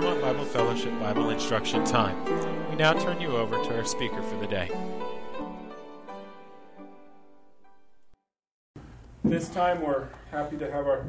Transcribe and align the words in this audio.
Claremont 0.00 0.22
Bible 0.22 0.44
Fellowship 0.46 0.98
Bible 0.98 1.28
Instruction 1.28 1.84
Time. 1.84 2.24
We 2.70 2.76
now 2.76 2.94
turn 2.94 3.20
you 3.20 3.36
over 3.36 3.62
to 3.62 3.76
our 3.76 3.84
speaker 3.84 4.22
for 4.22 4.36
the 4.36 4.46
day. 4.46 4.70
This 9.22 9.50
time 9.50 9.82
we're 9.82 10.08
happy 10.30 10.56
to 10.56 10.70
have 10.72 10.86
our 10.86 11.04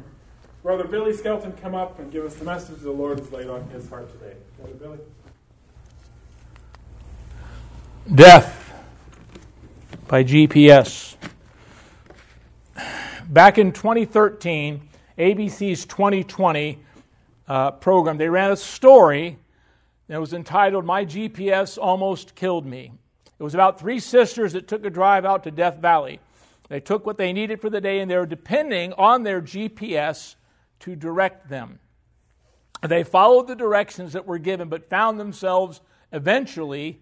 brother 0.62 0.84
Billy 0.84 1.14
Skelton 1.14 1.52
come 1.52 1.74
up 1.74 2.00
and 2.00 2.12
give 2.12 2.26
us 2.26 2.34
the 2.34 2.44
message 2.44 2.80
the 2.80 2.90
Lord 2.90 3.18
has 3.18 3.32
laid 3.32 3.48
on 3.48 3.66
his 3.70 3.88
heart 3.88 4.12
today. 4.12 4.36
Brother 4.58 4.74
Billy. 4.74 4.98
Death 8.14 8.74
by 10.06 10.22
GPS. 10.22 11.16
Back 13.30 13.56
in 13.56 13.72
2013, 13.72 14.86
ABC's 15.16 15.86
2020 15.86 16.78
uh, 17.48 17.72
program, 17.72 18.18
they 18.18 18.28
ran 18.28 18.50
a 18.50 18.56
story 18.56 19.38
that 20.08 20.20
was 20.20 20.32
entitled 20.32 20.84
My 20.84 21.04
GPS 21.04 21.78
Almost 21.80 22.34
Killed 22.34 22.66
Me. 22.66 22.92
It 23.38 23.42
was 23.42 23.54
about 23.54 23.80
three 23.80 23.98
sisters 23.98 24.52
that 24.52 24.68
took 24.68 24.84
a 24.84 24.90
drive 24.90 25.24
out 25.24 25.44
to 25.44 25.50
Death 25.50 25.78
Valley. 25.78 26.20
They 26.68 26.80
took 26.80 27.04
what 27.04 27.18
they 27.18 27.32
needed 27.32 27.60
for 27.60 27.70
the 27.70 27.80
day 27.80 28.00
and 28.00 28.10
they 28.10 28.16
were 28.16 28.26
depending 28.26 28.92
on 28.94 29.24
their 29.24 29.42
GPS 29.42 30.36
to 30.80 30.96
direct 30.96 31.48
them. 31.48 31.78
They 32.82 33.04
followed 33.04 33.46
the 33.46 33.54
directions 33.54 34.14
that 34.14 34.26
were 34.26 34.38
given, 34.38 34.68
but 34.68 34.88
found 34.88 35.18
themselves 35.18 35.80
eventually 36.12 37.00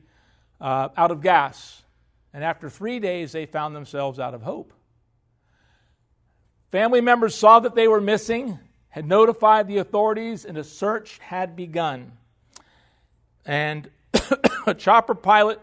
uh, 0.61 0.89
out 0.97 1.11
of 1.11 1.23
gas. 1.23 1.83
And 2.33 2.45
after 2.45 2.69
three 2.69 3.01
days, 3.01 3.33
they 3.33 3.47
found 3.47 3.75
themselves 3.75 4.19
out 4.19 4.35
of 4.35 4.43
hope. 4.43 4.73
Family 6.71 7.01
members 7.01 7.35
saw 7.35 7.61
that 7.61 7.75
they 7.75 7.89
were 7.89 8.01
missing, 8.01 8.59
had 8.91 9.07
notified 9.07 9.69
the 9.69 9.79
authorities, 9.79 10.45
and 10.45 10.59
a 10.59 10.65
search 10.65 11.19
had 11.19 11.57
begun. 11.57 12.13
And 13.47 13.89
a 14.67 14.75
chopper 14.75 15.15
pilot 15.15 15.61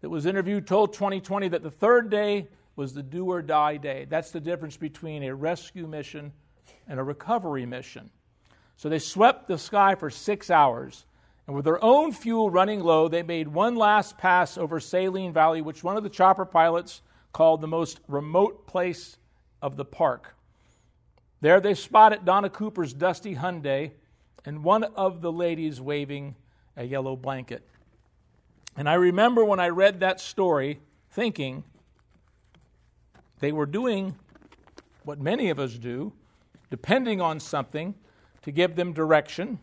that 0.00 0.08
was 0.08 0.24
interviewed 0.26 0.66
told 0.66 0.92
2020 0.92 1.48
that 1.48 1.62
the 1.62 1.70
third 1.70 2.10
day 2.10 2.48
was 2.76 2.94
the 2.94 3.02
do 3.02 3.26
or 3.26 3.42
die 3.42 3.76
day. 3.76 4.06
That's 4.08 4.30
the 4.30 4.40
difference 4.40 4.76
between 4.76 5.24
a 5.24 5.34
rescue 5.34 5.86
mission 5.86 6.32
and 6.88 6.98
a 6.98 7.02
recovery 7.02 7.66
mission. 7.66 8.10
So 8.76 8.88
they 8.88 8.98
swept 8.98 9.48
the 9.48 9.58
sky 9.58 9.94
for 9.94 10.08
six 10.08 10.48
hours. 10.50 11.04
And 11.46 11.56
with 11.56 11.64
their 11.64 11.82
own 11.84 12.12
fuel 12.12 12.48
running 12.48 12.80
low, 12.80 13.08
they 13.08 13.22
made 13.22 13.48
one 13.48 13.74
last 13.74 14.16
pass 14.16 14.56
over 14.56 14.80
Saline 14.80 15.32
Valley, 15.32 15.60
which 15.60 15.84
one 15.84 15.96
of 15.96 16.04
the 16.04 16.08
chopper 16.08 16.46
pilots 16.46 17.02
called 17.32 17.60
the 17.60 17.66
most 17.66 18.00
remote 18.08 18.66
place 18.66 19.16
of 19.60 19.76
the 19.76 19.84
park. 19.84 20.34
There 21.40 21.60
they 21.60 21.74
spotted 21.74 22.24
Donna 22.24 22.50
Cooper's 22.50 22.92
dusty 22.92 23.34
Hyundai 23.34 23.92
and 24.44 24.62
one 24.62 24.84
of 24.84 25.22
the 25.22 25.32
ladies 25.32 25.80
waving 25.80 26.34
a 26.76 26.84
yellow 26.84 27.16
blanket. 27.16 27.66
And 28.76 28.88
I 28.88 28.94
remember 28.94 29.44
when 29.44 29.60
I 29.60 29.68
read 29.68 30.00
that 30.00 30.20
story 30.20 30.80
thinking 31.10 31.64
they 33.40 33.52
were 33.52 33.66
doing 33.66 34.14
what 35.04 35.18
many 35.18 35.50
of 35.50 35.58
us 35.58 35.74
do, 35.74 36.12
depending 36.70 37.20
on 37.20 37.40
something 37.40 37.94
to 38.42 38.52
give 38.52 38.76
them 38.76 38.92
direction. 38.92 39.58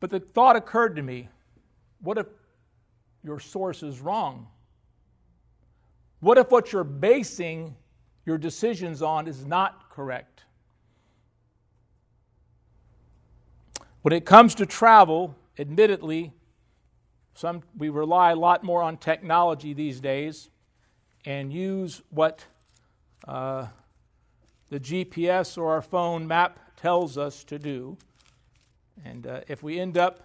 But 0.00 0.10
the 0.10 0.20
thought 0.20 0.56
occurred 0.56 0.96
to 0.96 1.02
me 1.02 1.28
what 2.00 2.18
if 2.18 2.26
your 3.24 3.40
source 3.40 3.82
is 3.82 4.00
wrong? 4.00 4.46
What 6.20 6.38
if 6.38 6.50
what 6.50 6.72
you're 6.72 6.84
basing 6.84 7.74
your 8.28 8.36
decisions 8.36 9.00
on 9.00 9.26
is 9.26 9.46
not 9.46 9.88
correct? 9.88 10.44
When 14.02 14.12
it 14.12 14.26
comes 14.26 14.54
to 14.56 14.66
travel, 14.66 15.34
admittedly, 15.58 16.32
some, 17.32 17.62
we 17.76 17.88
rely 17.88 18.32
a 18.32 18.36
lot 18.36 18.62
more 18.62 18.82
on 18.82 18.98
technology 18.98 19.72
these 19.72 19.98
days 19.98 20.50
and 21.24 21.50
use 21.50 22.02
what 22.10 22.44
uh, 23.26 23.68
the 24.68 24.78
GPS 24.78 25.56
or 25.56 25.72
our 25.72 25.82
phone 25.82 26.28
map 26.28 26.76
tells 26.76 27.16
us 27.16 27.42
to 27.44 27.58
do. 27.58 27.96
And 29.06 29.26
uh, 29.26 29.40
if 29.48 29.62
we 29.62 29.80
end 29.80 29.96
up, 29.96 30.20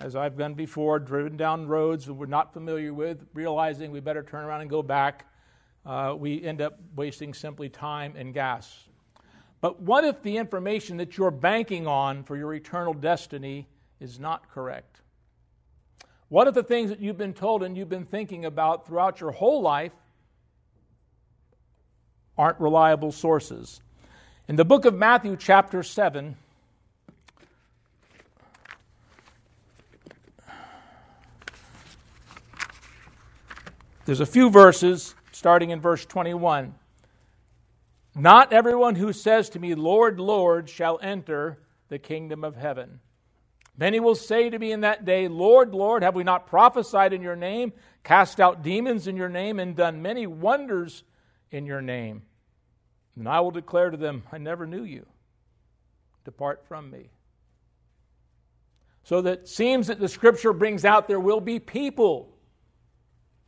as 0.00 0.16
I've 0.16 0.36
done 0.36 0.54
before, 0.54 0.98
driven 0.98 1.36
down 1.36 1.68
roads 1.68 2.06
that 2.06 2.14
we're 2.14 2.26
not 2.26 2.52
familiar 2.52 2.92
with, 2.92 3.24
realizing 3.32 3.92
we 3.92 4.00
better 4.00 4.24
turn 4.24 4.44
around 4.44 4.62
and 4.62 4.70
go 4.70 4.82
back, 4.82 5.26
uh, 5.88 6.14
we 6.14 6.44
end 6.44 6.60
up 6.60 6.78
wasting 6.94 7.32
simply 7.32 7.70
time 7.70 8.12
and 8.14 8.34
gas. 8.34 8.84
But 9.62 9.80
what 9.80 10.04
if 10.04 10.22
the 10.22 10.36
information 10.36 10.98
that 10.98 11.16
you're 11.16 11.30
banking 11.30 11.86
on 11.86 12.24
for 12.24 12.36
your 12.36 12.52
eternal 12.52 12.92
destiny 12.92 13.66
is 13.98 14.20
not 14.20 14.50
correct? 14.50 15.00
What 16.28 16.46
if 16.46 16.52
the 16.52 16.62
things 16.62 16.90
that 16.90 17.00
you've 17.00 17.16
been 17.16 17.32
told 17.32 17.62
and 17.62 17.74
you've 17.74 17.88
been 17.88 18.04
thinking 18.04 18.44
about 18.44 18.86
throughout 18.86 19.18
your 19.18 19.30
whole 19.30 19.62
life 19.62 19.92
aren't 22.36 22.60
reliable 22.60 23.10
sources? 23.10 23.80
In 24.46 24.56
the 24.56 24.66
book 24.66 24.84
of 24.84 24.94
Matthew, 24.94 25.36
chapter 25.38 25.82
7, 25.82 26.36
there's 34.04 34.20
a 34.20 34.26
few 34.26 34.50
verses 34.50 35.14
starting 35.38 35.70
in 35.70 35.80
verse 35.80 36.04
21. 36.04 36.74
Not 38.16 38.52
everyone 38.52 38.96
who 38.96 39.12
says 39.12 39.50
to 39.50 39.60
me, 39.60 39.76
Lord, 39.76 40.18
Lord, 40.18 40.68
shall 40.68 40.98
enter 41.00 41.60
the 41.88 41.98
kingdom 42.00 42.42
of 42.42 42.56
heaven. 42.56 42.98
Many 43.76 44.00
will 44.00 44.16
say 44.16 44.50
to 44.50 44.58
me 44.58 44.72
in 44.72 44.80
that 44.80 45.04
day, 45.04 45.28
Lord, 45.28 45.72
Lord, 45.72 46.02
have 46.02 46.16
we 46.16 46.24
not 46.24 46.48
prophesied 46.48 47.12
in 47.12 47.22
your 47.22 47.36
name, 47.36 47.72
cast 48.02 48.40
out 48.40 48.64
demons 48.64 49.06
in 49.06 49.16
your 49.16 49.28
name, 49.28 49.60
and 49.60 49.76
done 49.76 50.02
many 50.02 50.26
wonders 50.26 51.04
in 51.52 51.64
your 51.64 51.80
name? 51.80 52.22
And 53.14 53.28
I 53.28 53.38
will 53.38 53.52
declare 53.52 53.90
to 53.90 53.96
them, 53.96 54.24
I 54.32 54.38
never 54.38 54.66
knew 54.66 54.82
you. 54.82 55.06
Depart 56.24 56.64
from 56.66 56.90
me. 56.90 57.10
So 59.04 59.22
that 59.22 59.46
seems 59.46 59.86
that 59.86 60.00
the 60.00 60.08
scripture 60.08 60.52
brings 60.52 60.84
out 60.84 61.06
there 61.06 61.20
will 61.20 61.40
be 61.40 61.60
people. 61.60 62.34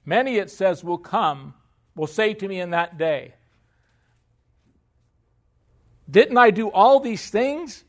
Many, 0.05 0.37
it 0.37 0.51
says, 0.51 0.85
will 0.85 0.97
come 0.97 1.55
will 1.95 2.07
say 2.07 2.35
to 2.35 2.49
me 2.49 2.61
in 2.61 2.71
that 2.71 2.99
day, 2.99 3.35
Didn't 6.11 6.39
I 6.39 6.51
do 6.51 6.71
all 6.71 7.01
these 7.01 7.31
things? 7.31 7.85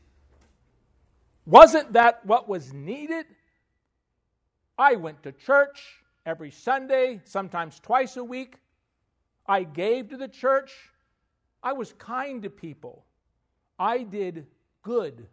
Wasn't 1.44 1.94
that 1.94 2.24
what 2.24 2.48
was 2.48 2.72
needed? 2.72 3.26
I 4.78 4.94
went 4.94 5.22
to 5.24 5.32
church 5.32 6.02
every 6.24 6.50
Sunday, 6.50 7.20
sometimes 7.24 7.80
twice 7.80 8.16
a 8.16 8.24
week. 8.24 8.56
I 9.46 9.64
gave 9.64 10.10
to 10.10 10.16
the 10.16 10.28
church. 10.28 10.72
I 11.62 11.72
was 11.72 11.92
kind 11.94 12.42
to 12.42 12.50
people. 12.50 13.04
I 13.78 14.04
did 14.04 14.46
good. 14.82 15.26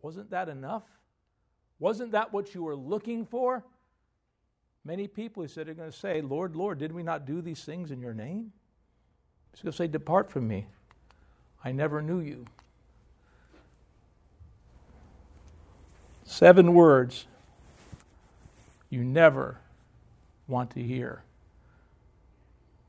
Wasn't 0.00 0.30
that 0.30 0.48
enough? 0.48 0.84
Wasn't 1.80 2.12
that 2.12 2.32
what 2.32 2.54
you 2.54 2.62
were 2.62 2.76
looking 2.76 3.26
for? 3.26 3.64
Many 4.88 5.06
people, 5.06 5.42
he 5.42 5.50
said, 5.50 5.68
are 5.68 5.74
going 5.74 5.90
to 5.90 5.96
say, 5.96 6.22
Lord, 6.22 6.56
Lord, 6.56 6.78
did 6.78 6.92
we 6.92 7.02
not 7.02 7.26
do 7.26 7.42
these 7.42 7.62
things 7.62 7.90
in 7.90 8.00
your 8.00 8.14
name? 8.14 8.52
He's 9.52 9.60
going 9.60 9.70
to 9.72 9.76
say, 9.76 9.86
Depart 9.86 10.30
from 10.30 10.48
me. 10.48 10.66
I 11.62 11.72
never 11.72 12.00
knew 12.00 12.20
you. 12.20 12.46
Seven 16.24 16.72
words 16.72 17.26
you 18.88 19.04
never 19.04 19.58
want 20.46 20.70
to 20.70 20.82
hear. 20.82 21.22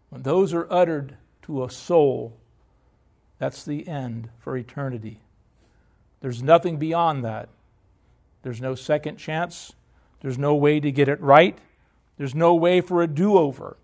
When 0.09 0.21
those 0.21 0.53
are 0.53 0.71
uttered 0.71 1.17
to 1.41 1.65
a 1.65 1.69
soul, 1.69 2.37
that's 3.39 3.65
the 3.65 3.85
end 3.89 4.29
for 4.39 4.55
eternity. 4.55 5.19
There's 6.21 6.41
nothing 6.41 6.77
beyond 6.77 7.25
that. 7.25 7.49
There's 8.43 8.61
no 8.61 8.73
second 8.73 9.17
chance. 9.17 9.73
There's 10.21 10.37
no 10.37 10.55
way 10.55 10.79
to 10.79 10.93
get 10.93 11.09
it 11.09 11.19
right. 11.19 11.57
There's 12.19 12.35
no 12.35 12.53
way 12.53 12.81
for 12.81 13.01
a 13.01 13.07
do 13.07 13.37
over. 13.37 13.77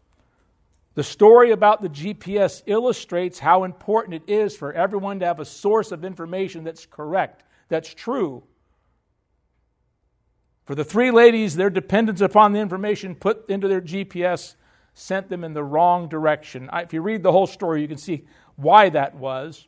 The 0.95 1.05
story 1.05 1.51
about 1.51 1.81
the 1.81 1.87
GPS 1.87 2.63
illustrates 2.65 3.39
how 3.39 3.63
important 3.63 4.15
it 4.15 4.31
is 4.31 4.57
for 4.57 4.73
everyone 4.73 5.21
to 5.21 5.25
have 5.25 5.39
a 5.39 5.45
source 5.45 5.93
of 5.93 6.03
information 6.03 6.65
that's 6.65 6.85
correct, 6.85 7.43
that's 7.69 7.93
true. 7.93 8.43
For 10.65 10.75
the 10.75 10.83
three 10.83 11.11
ladies, 11.11 11.55
their 11.55 11.69
dependence 11.69 12.19
upon 12.19 12.51
the 12.51 12.59
information 12.59 13.15
put 13.15 13.49
into 13.49 13.69
their 13.69 13.81
GPS 13.81 14.55
sent 14.93 15.29
them 15.29 15.45
in 15.45 15.53
the 15.53 15.63
wrong 15.63 16.09
direction. 16.09 16.69
If 16.73 16.91
you 16.91 17.01
read 17.01 17.23
the 17.23 17.31
whole 17.31 17.47
story, 17.47 17.81
you 17.81 17.87
can 17.87 17.97
see 17.97 18.25
why 18.57 18.89
that 18.89 19.15
was. 19.15 19.65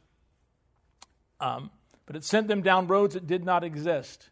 Um, 1.40 1.72
but 2.06 2.18
it 2.18 2.26
sent 2.26 2.50
them 2.50 2.62
down 2.62 2.88
roads 2.88 3.14
that 3.14 3.28
did 3.28 3.46
not 3.46 3.64
exist. 3.64 4.30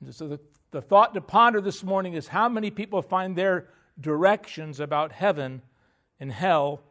And 0.00 0.14
so 0.14 0.28
the 0.28 0.40
the 0.70 0.82
thought 0.82 1.14
to 1.14 1.20
ponder 1.20 1.60
this 1.60 1.82
morning 1.82 2.14
is 2.14 2.28
how 2.28 2.48
many 2.48 2.70
people 2.70 3.02
find 3.02 3.36
their 3.36 3.66
directions 4.00 4.80
about 4.80 5.12
heaven 5.12 5.62
and 6.18 6.32
hell 6.32 6.82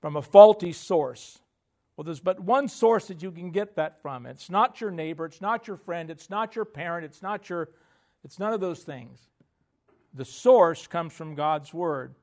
from 0.00 0.16
a 0.16 0.22
faulty 0.22 0.72
source. 0.72 1.38
Well, 1.96 2.04
there's 2.04 2.20
but 2.20 2.40
one 2.40 2.68
source 2.68 3.08
that 3.08 3.22
you 3.22 3.32
can 3.32 3.50
get 3.50 3.76
that 3.76 4.00
from. 4.02 4.26
It's 4.26 4.50
not 4.50 4.80
your 4.80 4.90
neighbor, 4.90 5.24
it's 5.26 5.40
not 5.40 5.66
your 5.66 5.76
friend, 5.76 6.10
it's 6.10 6.30
not 6.30 6.54
your 6.56 6.64
parent, 6.64 7.04
it's 7.04 7.22
not 7.22 7.48
your 7.48 7.68
it's 8.24 8.38
none 8.38 8.52
of 8.52 8.60
those 8.60 8.82
things. 8.82 9.18
The 10.14 10.24
source 10.24 10.86
comes 10.86 11.12
from 11.12 11.34
God's 11.34 11.72
word. 11.72 12.14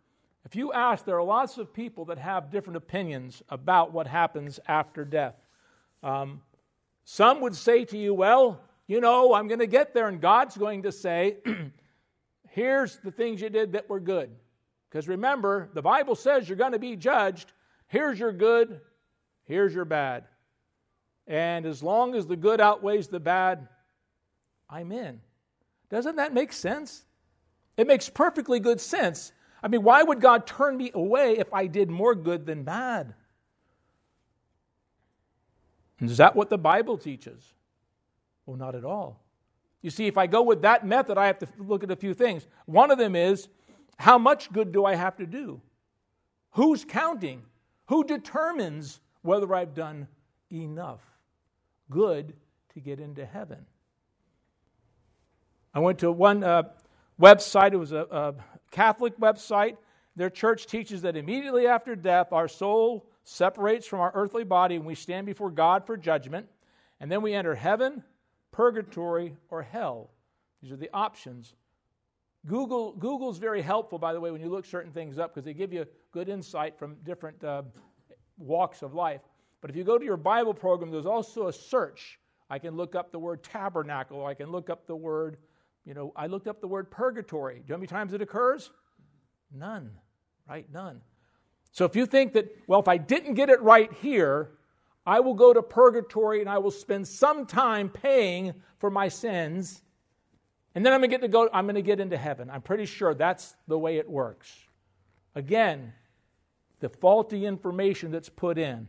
If 0.44 0.56
you 0.56 0.74
ask, 0.74 1.06
there 1.06 1.18
are 1.18 1.24
lots 1.24 1.58
of 1.58 1.74
people 1.74 2.06
that 2.06 2.18
have 2.18 2.52
different 2.52 2.78
opinions 2.78 3.42
about 3.50 3.94
what 3.94 4.06
happens 4.06 4.60
after 4.68 5.06
death. 5.06 5.36
Um, 6.04 6.42
some 7.06 7.42
would 7.42 7.56
say 7.56 7.86
to 7.86 7.98
you, 7.98 8.14
well, 8.14 8.60
you 8.88 9.02
know, 9.02 9.34
I'm 9.34 9.48
going 9.48 9.60
to 9.60 9.68
get 9.68 9.94
there, 9.94 10.08
and 10.08 10.22
God's 10.22 10.58
going 10.58 10.84
to 10.84 10.92
say, 10.92 11.38
here's 12.50 12.98
the 12.98 13.12
things 13.12 13.42
you 13.42 13.50
did 13.50 13.74
that 13.74 13.90
were 13.90 14.00
good. 14.00 14.30
Because 14.90 15.08
remember, 15.08 15.70
the 15.74 15.82
Bible 15.82 16.16
says 16.16 16.48
you're 16.48 16.58
going 16.58 16.72
to 16.72 16.80
be 16.80 16.96
judged. 16.96 17.52
Here's 17.88 18.20
your 18.20 18.32
good, 18.32 18.80
here's 19.44 19.74
your 19.74 19.86
bad. 19.86 20.26
And 21.28 21.66
as 21.66 21.82
long 21.82 22.16
as 22.16 22.28
the 22.28 22.36
good 22.36 22.62
outweighs 22.62 23.08
the 23.08 23.20
bad, 23.20 23.68
I'm 24.70 24.92
in. 24.92 25.22
Doesn't 25.90 26.18
that 26.18 26.34
make 26.34 26.54
sense? 26.54 27.06
It 27.78 27.88
makes 27.88 28.10
perfectly 28.10 28.60
good 28.60 28.80
sense. 28.80 29.32
I 29.62 29.68
mean, 29.68 29.84
why 29.84 30.04
would 30.04 30.22
God 30.22 30.46
turn 30.46 30.78
me 30.78 30.92
away 30.94 31.38
if 31.38 31.54
I 31.54 31.68
did 31.68 31.90
more 31.90 32.14
good 32.14 32.46
than 32.46 32.64
bad? 32.64 33.16
Is 36.00 36.18
that 36.18 36.36
what 36.36 36.50
the 36.50 36.58
Bible 36.58 36.98
teaches? 36.98 37.54
Well, 38.46 38.58
not 38.58 38.76
at 38.76 38.86
all. 38.86 39.22
You 39.82 39.90
see, 39.90 40.08
if 40.08 40.18
I 40.18 40.28
go 40.28 40.42
with 40.42 40.64
that 40.64 40.86
method, 40.86 41.18
I 41.18 41.28
have 41.28 41.40
to 41.40 41.48
look 41.60 41.84
at 41.84 41.92
a 41.92 41.96
few 41.96 42.14
things. 42.14 42.48
One 42.66 42.92
of 42.92 42.98
them 42.98 43.16
is 43.16 43.48
how 43.98 44.18
much 44.18 44.52
good 44.52 44.72
do 44.72 44.86
I 44.86 44.96
have 44.96 45.18
to 45.18 45.26
do? 45.26 45.62
Who's 46.52 46.86
counting? 46.86 47.44
Who 47.88 48.04
determines 48.04 49.00
whether 49.22 49.54
I've 49.54 49.74
done 49.74 50.08
enough 50.52 51.02
good 51.90 52.34
to 52.74 52.80
get 52.80 53.00
into 53.00 53.26
heaven? 53.26 53.66
I 55.74 55.80
went 55.80 56.00
to 56.00 56.12
one 56.12 56.44
uh, 56.44 56.64
website, 57.20 57.74
it 57.74 57.78
was 57.78 57.92
a, 57.92 58.08
a 58.10 58.34
Catholic 58.72 59.20
website. 59.20 59.78
Their 60.16 60.30
church 60.30 60.66
teaches 60.66 61.02
that 61.02 61.18
immediately 61.18 61.68
after 61.68 61.96
death, 61.96 62.32
our 62.32 62.48
soul 62.48 63.06
separates 63.24 63.86
from 63.86 64.00
our 64.00 64.12
earthly 64.14 64.46
body 64.46 64.76
and 64.76 64.86
we 64.86 64.96
stand 64.96 65.26
before 65.26 65.52
God 65.52 65.86
for 65.86 65.98
judgment. 65.98 66.48
And 67.00 67.12
then 67.12 67.22
we 67.22 67.34
enter 67.34 67.56
heaven, 67.56 68.04
purgatory, 68.56 69.36
or 69.50 69.62
hell. 69.62 70.10
These 70.62 70.72
are 70.72 70.78
the 70.78 70.90
options. 70.94 71.56
Google 72.46 72.94
Google's 72.94 73.38
very 73.38 73.62
helpful, 73.62 74.00
by 74.00 74.14
the 74.14 74.20
way, 74.22 74.32
when 74.32 74.40
you 74.40 74.50
look 74.50 74.66
certain 74.66 74.92
things 74.92 75.20
up 75.20 75.34
because 75.34 75.44
they 75.44 75.54
give 75.54 75.74
you 75.74 75.86
good 76.14 76.30
insight 76.30 76.80
from 76.80 76.96
different 77.04 77.44
uh, 77.44 77.64
walks 78.38 78.82
of 78.82 78.94
life. 78.94 79.22
But 79.60 79.72
if 79.72 79.76
you 79.76 79.84
go 79.84 79.98
to 79.98 80.06
your 80.06 80.16
Bible 80.16 80.54
program, 80.54 80.90
there's 80.90 81.06
also 81.06 81.48
a 81.48 81.54
search. 81.54 82.18
I 82.50 82.60
can 82.60 82.78
look 82.78 82.96
up 82.96 83.12
the 83.12 83.20
word 83.20 83.44
tabernacle. 83.44 84.26
I 84.26 84.36
can 84.36 84.52
look 84.52 84.70
up 84.70 84.88
the 84.88 84.96
word, 84.96 85.38
you 85.84 85.94
know, 85.94 86.14
I 86.16 86.28
looked 86.28 86.48
up 86.48 86.62
the 86.62 86.68
word 86.68 86.90
purgatory. 86.90 87.56
Do 87.56 87.60
you 87.60 87.66
know 87.70 87.76
how 87.76 87.80
many 87.80 87.88
times 87.88 88.14
it 88.14 88.22
occurs? 88.22 88.70
None, 89.52 89.92
right? 90.48 90.66
None. 90.72 91.02
So 91.72 91.84
if 91.84 91.96
you 91.96 92.06
think 92.06 92.34
that, 92.34 92.56
well, 92.68 92.80
if 92.80 92.88
I 92.88 92.98
didn't 92.98 93.34
get 93.34 93.50
it 93.50 93.62
right 93.62 93.92
here, 93.92 94.52
I 95.06 95.20
will 95.20 95.36
go 95.36 95.54
to 95.54 95.62
purgatory 95.62 96.42
and 96.42 96.50
I 96.50 96.58
will 96.58 96.72
spend 96.72 97.08
some 97.08 97.46
time 97.46 97.90
paying 97.90 98.54
for 98.80 98.90
my 98.90 99.08
sins, 99.08 99.82
and 100.74 100.86
then 100.86 100.94
I'm 100.94 101.00
going 101.00 101.10
to 101.10 101.14
get 101.14 101.22
to 101.22 101.28
go, 101.28 101.50
I'm 101.54 101.66
going 101.66 101.76
to 101.76 101.82
get 101.82 102.00
into 102.00 102.18
heaven. 102.18 102.50
I'm 102.50 102.62
pretty 102.62 102.86
sure 102.86 103.14
that's 103.14 103.56
the 103.68 103.78
way 103.78 103.98
it 103.98 104.10
works. 104.10 104.52
Again, 105.36 105.94
the 106.80 106.90
faulty 106.90 107.46
information 107.46 108.12
that's 108.12 108.30
put 108.30 108.58
in. 108.58 108.88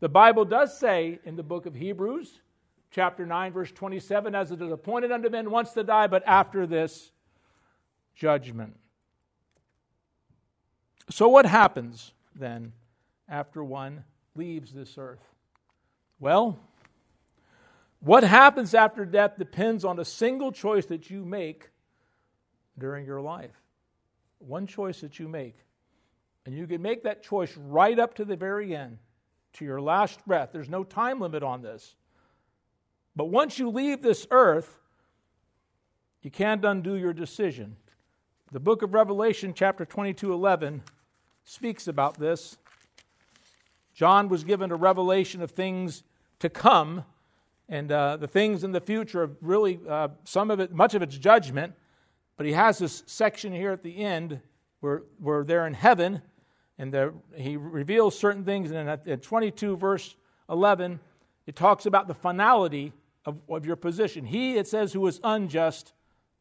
The 0.00 0.08
Bible 0.08 0.44
does 0.44 0.78
say 0.78 1.18
in 1.24 1.34
the 1.34 1.42
book 1.42 1.66
of 1.66 1.74
Hebrews, 1.74 2.40
chapter 2.90 3.26
9, 3.26 3.52
verse 3.52 3.72
27, 3.72 4.34
as 4.34 4.52
it 4.52 4.62
is 4.62 4.70
appointed 4.70 5.10
unto 5.10 5.28
men 5.28 5.50
once 5.50 5.72
to 5.72 5.82
die, 5.82 6.06
but 6.06 6.22
after 6.26 6.66
this, 6.66 7.10
judgment. 8.14 8.76
So, 11.10 11.28
what 11.28 11.46
happens 11.46 12.12
then 12.34 12.72
after 13.28 13.64
one 13.64 14.04
leaves 14.34 14.72
this 14.72 14.96
earth? 14.98 15.22
Well, 16.20 16.58
what 18.00 18.24
happens 18.24 18.74
after 18.74 19.04
death 19.04 19.36
depends 19.38 19.84
on 19.84 19.98
a 19.98 20.04
single 20.04 20.52
choice 20.52 20.86
that 20.86 21.10
you 21.10 21.24
make 21.24 21.70
during 22.78 23.06
your 23.06 23.20
life. 23.20 23.60
One 24.38 24.66
choice 24.66 25.00
that 25.00 25.18
you 25.18 25.28
make. 25.28 25.56
And 26.46 26.56
you 26.56 26.66
can 26.66 26.80
make 26.80 27.02
that 27.02 27.22
choice 27.22 27.54
right 27.56 27.98
up 27.98 28.14
to 28.14 28.24
the 28.24 28.36
very 28.36 28.74
end, 28.74 28.98
to 29.54 29.64
your 29.64 29.80
last 29.80 30.24
breath. 30.26 30.50
There's 30.52 30.68
no 30.68 30.84
time 30.84 31.20
limit 31.20 31.42
on 31.42 31.62
this. 31.62 31.94
But 33.14 33.26
once 33.26 33.58
you 33.58 33.68
leave 33.68 34.00
this 34.00 34.26
earth, 34.30 34.78
you 36.22 36.30
can't 36.30 36.64
undo 36.64 36.94
your 36.94 37.12
decision. 37.12 37.76
The 38.52 38.60
book 38.60 38.82
of 38.82 38.94
Revelation, 38.94 39.52
chapter 39.54 39.84
22 39.84 40.32
11, 40.32 40.82
speaks 41.44 41.88
about 41.88 42.18
this. 42.18 42.56
John 43.92 44.28
was 44.28 44.44
given 44.44 44.70
a 44.70 44.76
revelation 44.76 45.42
of 45.42 45.50
things 45.50 46.04
to 46.40 46.48
come, 46.48 47.04
and 47.68 47.90
uh, 47.92 48.16
the 48.16 48.28
things 48.28 48.64
in 48.64 48.72
the 48.72 48.80
future 48.80 49.30
really, 49.40 49.80
uh, 49.88 50.08
some 50.24 50.50
of 50.50 50.60
it, 50.60 50.72
much 50.72 50.94
of 50.94 51.02
it's 51.02 51.16
judgment, 51.16 51.74
but 52.36 52.46
he 52.46 52.52
has 52.52 52.78
this 52.78 53.02
section 53.06 53.52
here 53.52 53.72
at 53.72 53.82
the 53.82 53.98
end 53.98 54.40
where, 54.80 55.02
where 55.18 55.44
they're 55.44 55.66
in 55.66 55.74
heaven, 55.74 56.22
and 56.78 56.96
he 57.36 57.56
reveals 57.56 58.16
certain 58.16 58.44
things, 58.44 58.70
and 58.70 58.88
in, 58.88 59.12
at 59.12 59.22
22, 59.22 59.76
verse 59.76 60.14
11, 60.48 61.00
it 61.46 61.56
talks 61.56 61.86
about 61.86 62.06
the 62.06 62.14
finality 62.14 62.92
of, 63.24 63.40
of 63.48 63.66
your 63.66 63.76
position. 63.76 64.24
He, 64.24 64.56
it 64.56 64.68
says, 64.68 64.92
who 64.92 65.06
is 65.06 65.20
unjust, 65.24 65.92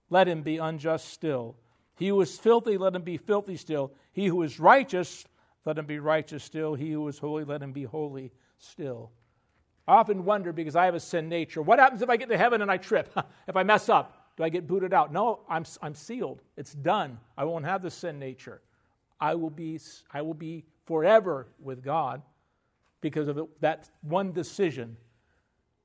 let 0.10 0.28
him 0.28 0.44
be 0.44 0.58
unjust 0.58 1.10
still. 1.10 1.56
He 1.98 2.10
who 2.10 2.22
is 2.22 2.38
filthy, 2.38 2.78
let 2.78 2.96
him 2.96 3.02
be 3.02 3.18
filthy 3.18 3.58
still. 3.58 3.92
He 4.14 4.28
who 4.28 4.44
is 4.44 4.60
righteous, 4.60 5.26
let 5.66 5.78
him 5.78 5.86
be 5.86 6.00
righteous 6.00 6.44
still. 6.44 6.76
He 6.76 6.92
who 6.92 7.08
is 7.08 7.18
holy, 7.18 7.44
let 7.44 7.62
him 7.62 7.72
be 7.72 7.84
holy 7.84 8.32
still. 8.60 9.12
I 9.88 9.96
often 9.96 10.26
wonder 10.26 10.52
because 10.52 10.76
I 10.76 10.86
have 10.86 10.96
a 10.96 11.00
sin 11.00 11.30
nature 11.30 11.62
what 11.62 11.80
happens 11.80 12.02
if 12.02 12.10
I 12.10 12.18
get 12.18 12.30
to 12.30 12.38
heaven 12.38 12.62
and 12.62 12.70
I 12.70 12.78
trip? 12.78 13.10
if 13.48 13.56
I 13.56 13.64
mess 13.64 13.90
up, 13.90 14.34
do 14.38 14.44
I 14.44 14.50
get 14.50 14.68
booted 14.68 14.94
out? 14.94 15.12
No, 15.12 15.40
I'm, 15.50 15.66
I'm 15.82 15.96
sealed. 15.96 16.42
It's 16.58 16.74
done. 16.74 17.20
I 17.38 17.46
won't 17.46 17.66
have 17.66 17.82
the 17.82 17.90
sin 17.90 18.20
nature. 18.20 18.62
I 19.20 19.36
will 19.36 19.50
be, 19.50 19.80
I 20.12 20.22
will 20.22 20.36
be 20.36 20.64
forever 20.86 21.48
with 21.60 21.84
God 21.84 22.22
because 23.02 23.28
of 23.28 23.48
that 23.62 23.90
one 24.02 24.32
decision 24.32 24.98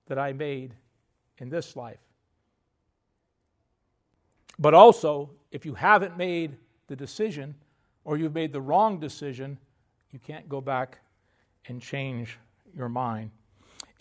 that 0.07 0.19
I 0.19 0.33
made 0.33 0.75
in 1.39 1.49
this 1.49 1.77
life. 1.77 2.01
But 4.59 4.75
also, 4.75 5.31
if 5.51 5.65
you 5.65 5.75
haven't 5.75 6.17
made 6.17 6.57
the 6.89 6.97
decision 6.97 7.55
or 8.05 8.19
you've 8.19 8.35
made 8.35 8.53
the 8.53 8.61
wrong 8.61 9.01
decision, 9.01 9.59
you 10.11 10.19
can't 10.19 10.49
go 10.49 10.61
back 10.61 10.99
and 11.67 11.81
change 11.81 12.39
your 12.77 12.89
mind. 12.89 13.31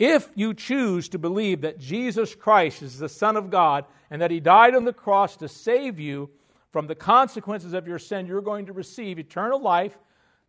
If 0.02 0.30
you 0.34 0.56
choose 0.56 1.10
to 1.10 1.20
believe 1.20 1.62
that 1.62 1.78
Jesus 1.78 2.34
Christ 2.34 2.82
is 2.82 2.98
the 2.98 3.08
Son 3.08 3.38
of 3.38 3.52
God 3.52 3.86
and 4.10 4.20
that 4.20 4.32
He 4.32 4.40
died 4.40 4.74
on 4.74 4.84
the 4.84 4.94
cross 4.94 5.38
to 5.38 5.48
save 5.48 6.00
you 6.00 6.32
from 6.72 6.88
the 6.88 6.96
consequences 6.96 7.74
of 7.74 7.88
your 7.88 8.00
sin, 8.00 8.26
you're 8.26 8.42
going 8.42 8.66
to 8.66 8.74
receive 8.74 9.20
eternal 9.20 9.62
life, 9.62 9.96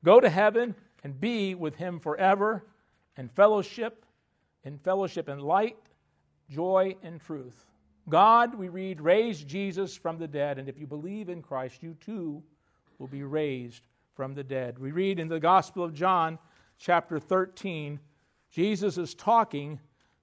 go 0.03 0.21
to 0.21 0.31
heaven, 0.31 0.75
and 1.05 1.21
be 1.21 1.55
with 1.55 1.75
Him 1.75 2.01
forever 2.01 2.65
in 3.19 3.29
fellowship, 3.29 4.07
in 4.65 4.79
fellowship 4.79 5.29
in 5.29 5.39
light, 5.39 5.77
joy, 6.49 6.97
and 7.03 7.21
truth. 7.21 7.67
God, 8.09 8.55
we 8.55 8.71
read, 8.71 9.03
raised 9.03 9.47
Jesus 9.47 9.95
from 9.95 10.17
the 10.17 10.29
dead, 10.29 10.59
and 10.59 10.67
if 10.67 10.79
you 10.79 10.87
believe 10.87 11.29
in 11.29 11.43
Christ, 11.43 11.83
you 11.83 11.95
too 12.01 12.43
will 12.99 13.07
be 13.07 13.23
raised 13.23 13.83
from 14.15 14.33
the 14.33 14.45
dead. 14.45 14.79
We 14.79 14.93
read 14.93 15.21
in 15.21 15.29
the 15.29 15.41
Gospel 15.41 15.85
of 15.85 15.93
John, 15.93 16.39
chapter 16.79 17.19
13, 17.19 18.01
Jesus 18.53 18.99
is 18.99 19.15
talking 19.15 19.81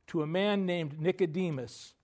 to 0.07 0.21
a 0.21 0.27
man 0.27 0.67
named 0.67 1.01
Nicodemus, 1.01 1.95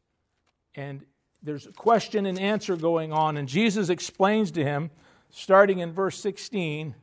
and 0.73 1.05
there's 1.43 1.67
a 1.67 1.71
question 1.71 2.25
and 2.25 2.39
answer 2.39 2.75
going 2.75 3.13
on, 3.13 3.37
and 3.37 3.47
Jesus 3.47 3.89
explains 3.89 4.49
to 4.51 4.63
him, 4.63 4.89
starting 5.29 5.79
in 5.79 5.93
verse 5.93 6.19
16. 6.19 6.95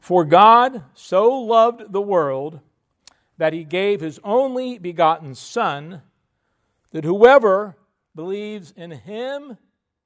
For 0.00 0.26
God 0.26 0.84
so 0.92 1.40
loved 1.40 1.90
the 1.90 2.02
world 2.02 2.60
that 3.38 3.54
he 3.54 3.64
gave 3.64 4.02
his 4.02 4.20
only 4.22 4.78
begotten 4.78 5.34
Son, 5.34 6.02
that 6.90 7.04
whoever 7.04 7.78
believes 8.14 8.70
in 8.76 8.90
him 8.90 9.56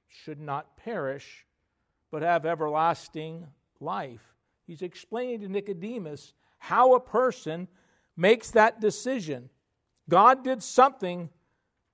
should 0.07 0.39
not 0.39 0.77
perish, 0.77 1.45
but 2.11 2.21
have 2.21 2.45
everlasting 2.45 3.47
life. 3.81 4.38
He's 4.69 4.83
explaining 4.83 5.39
to 5.39 5.47
Nicodemus 5.47 6.33
how 6.59 6.93
a 6.93 6.99
person 6.99 7.67
makes 8.15 8.51
that 8.51 8.79
decision. 8.79 9.49
God 10.07 10.43
did 10.43 10.61
something 10.61 11.31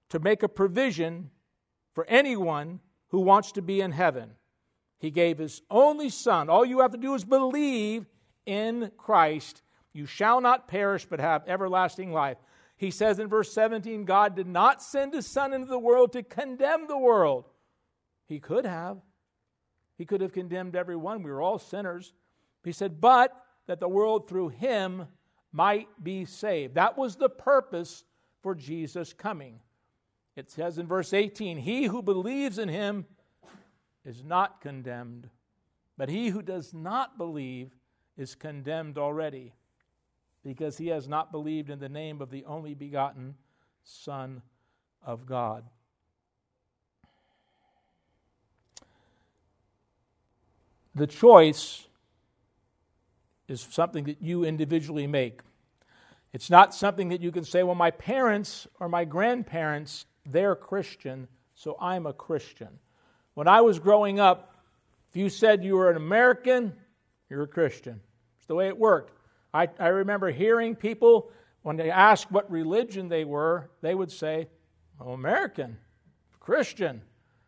to 0.10 0.20
make 0.20 0.44
a 0.44 0.50
provision 0.50 1.30
for 1.94 2.06
anyone 2.10 2.82
who 3.12 3.22
wants 3.22 3.54
to 3.54 3.62
be 3.62 3.80
in 3.80 3.94
heaven. 3.94 4.32
He 5.00 5.10
gave 5.10 5.38
his 5.38 5.62
only 5.72 6.10
Son. 6.10 6.50
All 6.50 6.66
you 6.66 6.82
have 6.82 6.92
to 6.92 6.98
do 6.98 7.14
is 7.14 7.24
believe 7.24 8.08
in 8.46 8.92
Christ, 8.98 9.62
you 9.94 10.06
shall 10.06 10.42
not 10.42 10.68
perish 10.68 11.06
but 11.06 11.22
have 11.22 11.48
everlasting 11.48 12.12
life. 12.12 12.38
He 12.76 12.92
says 12.92 13.20
in 13.20 13.30
verse 13.30 13.54
17, 13.54 14.04
God 14.04 14.36
did 14.36 14.48
not 14.48 14.84
send 14.84 15.14
his 15.14 15.26
Son 15.26 15.54
into 15.54 15.68
the 15.68 15.80
world 15.80 16.12
to 16.12 16.24
condemn 16.24 16.88
the 16.88 16.98
world. 16.98 17.46
He 18.28 18.42
could 18.42 18.66
have. 18.66 18.98
He 19.98 20.04
could 20.06 20.20
have 20.20 20.34
condemned 20.34 20.76
everyone. 20.76 21.24
We 21.24 21.32
were 21.32 21.42
all 21.42 21.58
sinners. 21.58 22.12
He 22.66 22.72
said, 22.72 23.00
but 23.00 23.32
that 23.68 23.80
the 23.80 23.88
world 23.88 24.28
through 24.28 24.50
him 24.50 25.08
might 25.52 25.88
be 26.04 26.26
saved. 26.26 26.76
That 26.76 26.98
was 26.98 27.16
the 27.16 27.30
purpose 27.30 28.04
for 28.42 28.56
Jesus 28.56 29.14
coming. 29.14 29.60
It 30.36 30.52
says 30.52 30.78
in 30.78 30.88
verse 30.88 31.14
18, 31.14 31.58
He 31.58 31.86
who 31.86 32.02
believes 32.02 32.60
in 32.60 32.68
him 32.68 33.06
is 34.04 34.24
not 34.24 34.62
condemned, 34.62 35.30
but 35.98 36.10
he 36.10 36.30
who 36.30 36.42
does 36.42 36.74
not 36.74 37.18
believe 37.18 37.76
is 38.18 38.36
condemned 38.36 38.98
already, 38.98 39.54
because 40.44 40.78
he 40.78 40.88
has 40.88 41.08
not 41.08 41.32
believed 41.32 41.70
in 41.70 41.80
the 41.80 41.90
name 41.90 42.22
of 42.22 42.32
the 42.32 42.46
only 42.46 42.74
begotten 42.74 43.36
Son 43.84 44.42
of 45.04 45.26
God. 45.26 45.64
The 50.94 51.08
choice 51.08 51.88
is 53.48 53.68
something 53.70 54.06
that 54.06 54.22
you 54.22 54.44
individually 54.44 55.08
make. 55.08 55.42
It's 56.34 56.50
not 56.50 56.74
something 56.74 57.10
that 57.10 57.22
you 57.22 57.32
can 57.32 57.46
say, 57.46 57.64
well, 57.64 57.76
my 57.76 57.92
parents 57.92 58.68
or 58.80 58.90
my 58.90 59.06
grandparents, 59.06 60.06
they're 60.26 60.56
Christian, 60.56 61.28
so 61.54 61.78
I'm 61.80 62.06
a 62.06 62.14
Christian. 62.14 62.80
When 63.36 63.48
I 63.48 63.62
was 63.62 63.80
growing 63.80 64.20
up, 64.20 64.54
if 65.10 65.16
you 65.16 65.30
said 65.30 65.64
you 65.64 65.76
were 65.76 65.90
an 65.90 65.98
American, 65.98 66.74
you're 67.30 67.44
a 67.44 67.48
Christian. 67.48 68.02
It's 68.38 68.48
the 68.48 68.56
way 68.56 68.68
it 68.68 68.78
worked. 68.78 69.14
I, 69.54 69.70
I 69.80 69.88
remember 69.88 70.30
hearing 70.32 70.76
people, 70.76 71.32
when 71.62 71.78
they 71.78 71.90
asked 71.90 72.32
what 72.32 72.52
religion 72.52 73.08
they 73.08 73.24
were, 73.24 73.70
they 73.82 73.96
would 73.96 74.12
say, 74.12 74.50
oh, 75.00 75.14
American, 75.14 75.78
Christian, 76.40 77.02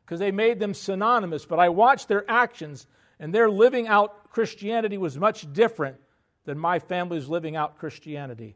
because 0.06 0.20
they 0.20 0.32
made 0.32 0.60
them 0.60 0.74
synonymous. 0.74 1.46
But 1.46 1.60
I 1.60 1.70
watched 1.70 2.08
their 2.08 2.30
actions 2.30 2.88
and 3.20 3.34
their 3.34 3.50
living 3.50 3.88
out 3.88 4.30
Christianity 4.30 4.98
was 4.98 5.18
much 5.18 5.52
different 5.54 5.98
than 6.46 6.58
my 6.58 6.80
family's 6.80 7.28
living 7.28 7.56
out 7.56 7.78
Christianity. 7.78 8.56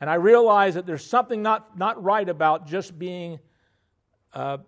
And 0.00 0.10
I 0.10 0.14
realized 0.14 0.76
that 0.76 0.86
there's 0.86 1.04
something 1.04 1.42
not, 1.42 1.76
not 1.78 2.02
right 2.02 2.28
about 2.28 2.66
just 2.66 2.98
being 2.98 3.38
uh, 4.34 4.58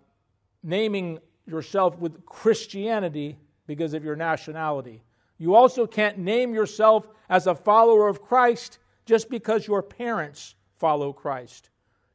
naming 0.63 1.19
yourself 1.45 1.97
with 1.97 2.25
Christianity 2.25 3.37
because 3.67 3.93
of 3.93 4.03
your 4.03 4.15
nationality. 4.15 5.03
You 5.37 5.55
also 5.55 5.85
can't 5.85 6.17
name 6.17 6.53
yourself 6.53 7.07
as 7.29 7.47
a 7.47 7.55
follower 7.55 8.07
of 8.07 8.21
Christ 8.21 8.79
just 9.05 9.29
because 9.29 9.67
your 9.67 9.81
parents 9.81 10.55
follow 10.77 11.13
Christ. 11.13 11.69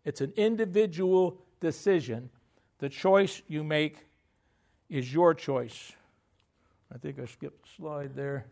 It's 0.05 0.21
an 0.21 0.33
individual 0.37 1.39
decision. 1.61 2.29
The 2.79 2.89
choice 2.89 3.43
you 3.49 3.65
make 3.65 4.07
is 4.91 5.13
your 5.13 5.33
choice. 5.33 5.93
I 6.93 6.99
think 6.99 7.19
I 7.19 7.27
skipped 7.27 7.67
a 7.67 7.77
slide 7.77 8.15
there. 8.15 8.47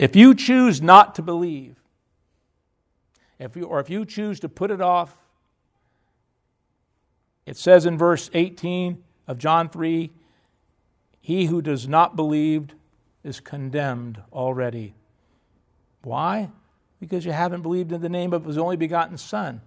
If 0.00 0.16
you 0.16 0.34
choose 0.34 0.80
not 0.80 1.14
to 1.16 1.22
believe, 1.22 1.76
if 3.38 3.54
you, 3.54 3.64
or 3.64 3.80
if 3.80 3.90
you 3.90 4.06
choose 4.06 4.40
to 4.40 4.48
put 4.48 4.70
it 4.70 4.80
off, 4.80 5.14
it 7.44 7.58
says 7.58 7.84
in 7.84 7.98
verse 7.98 8.30
18 8.32 9.04
of 9.28 9.36
John 9.36 9.68
3 9.68 10.10
He 11.20 11.46
who 11.46 11.60
does 11.60 11.86
not 11.86 12.16
believe 12.16 12.68
is 13.22 13.40
condemned 13.40 14.22
already. 14.32 14.94
Why? 16.02 16.48
Because 16.98 17.26
you 17.26 17.32
haven't 17.32 17.60
believed 17.60 17.92
in 17.92 18.00
the 18.00 18.08
name 18.08 18.32
of 18.32 18.46
his 18.46 18.56
only 18.56 18.76
begotten 18.76 19.18
Son. 19.18 19.60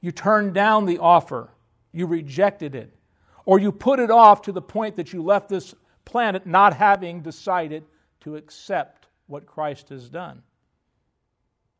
You 0.00 0.12
turned 0.12 0.54
down 0.54 0.86
the 0.86 0.98
offer, 0.98 1.50
you 1.92 2.06
rejected 2.06 2.74
it, 2.74 2.94
or 3.44 3.58
you 3.58 3.72
put 3.72 3.98
it 3.98 4.10
off 4.10 4.42
to 4.42 4.52
the 4.52 4.62
point 4.62 4.96
that 4.96 5.12
you 5.12 5.22
left 5.22 5.48
this 5.48 5.74
planet 6.04 6.46
not 6.46 6.74
having 6.74 7.20
decided 7.20 7.84
to 8.20 8.36
accept 8.36 9.06
what 9.26 9.46
Christ 9.46 9.88
has 9.88 10.08
done. 10.08 10.42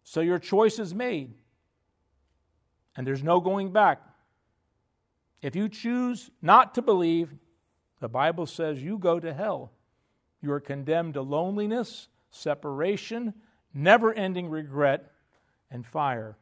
So 0.02 0.20
your 0.20 0.38
choice 0.38 0.78
is 0.78 0.94
made, 0.94 1.34
and 2.96 3.06
there's 3.06 3.22
no 3.22 3.40
going 3.40 3.72
back. 3.72 4.00
If 5.42 5.54
you 5.54 5.68
choose 5.68 6.30
not 6.42 6.74
to 6.74 6.82
believe, 6.82 7.32
the 8.00 8.08
Bible 8.08 8.46
says 8.46 8.82
you 8.82 8.98
go 8.98 9.20
to 9.20 9.32
hell. 9.32 9.72
You 10.40 10.52
are 10.52 10.60
condemned 10.60 11.14
to 11.14 11.22
loneliness, 11.22 12.08
separation, 12.30 13.34
never 13.74 14.12
ending 14.12 14.48
regret, 14.48 15.12
and 15.70 15.86
fire. 15.86 16.36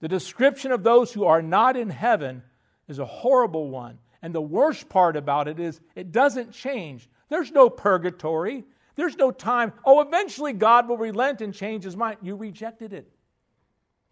The 0.00 0.08
description 0.08 0.72
of 0.72 0.82
those 0.82 1.12
who 1.12 1.24
are 1.24 1.42
not 1.42 1.76
in 1.76 1.90
heaven 1.90 2.42
is 2.88 2.98
a 2.98 3.06
horrible 3.06 3.68
one. 3.68 3.98
And 4.22 4.34
the 4.34 4.40
worst 4.40 4.88
part 4.88 5.16
about 5.16 5.48
it 5.48 5.58
is 5.60 5.80
it 5.94 6.12
doesn't 6.12 6.52
change. 6.52 7.08
There's 7.28 7.52
no 7.52 7.70
purgatory. 7.70 8.64
There's 8.96 9.16
no 9.16 9.30
time. 9.30 9.72
Oh, 9.84 10.00
eventually 10.00 10.52
God 10.52 10.88
will 10.88 10.98
relent 10.98 11.40
and 11.40 11.54
change 11.54 11.84
his 11.84 11.96
mind. 11.96 12.18
You 12.22 12.36
rejected 12.36 12.92
it. 12.92 13.10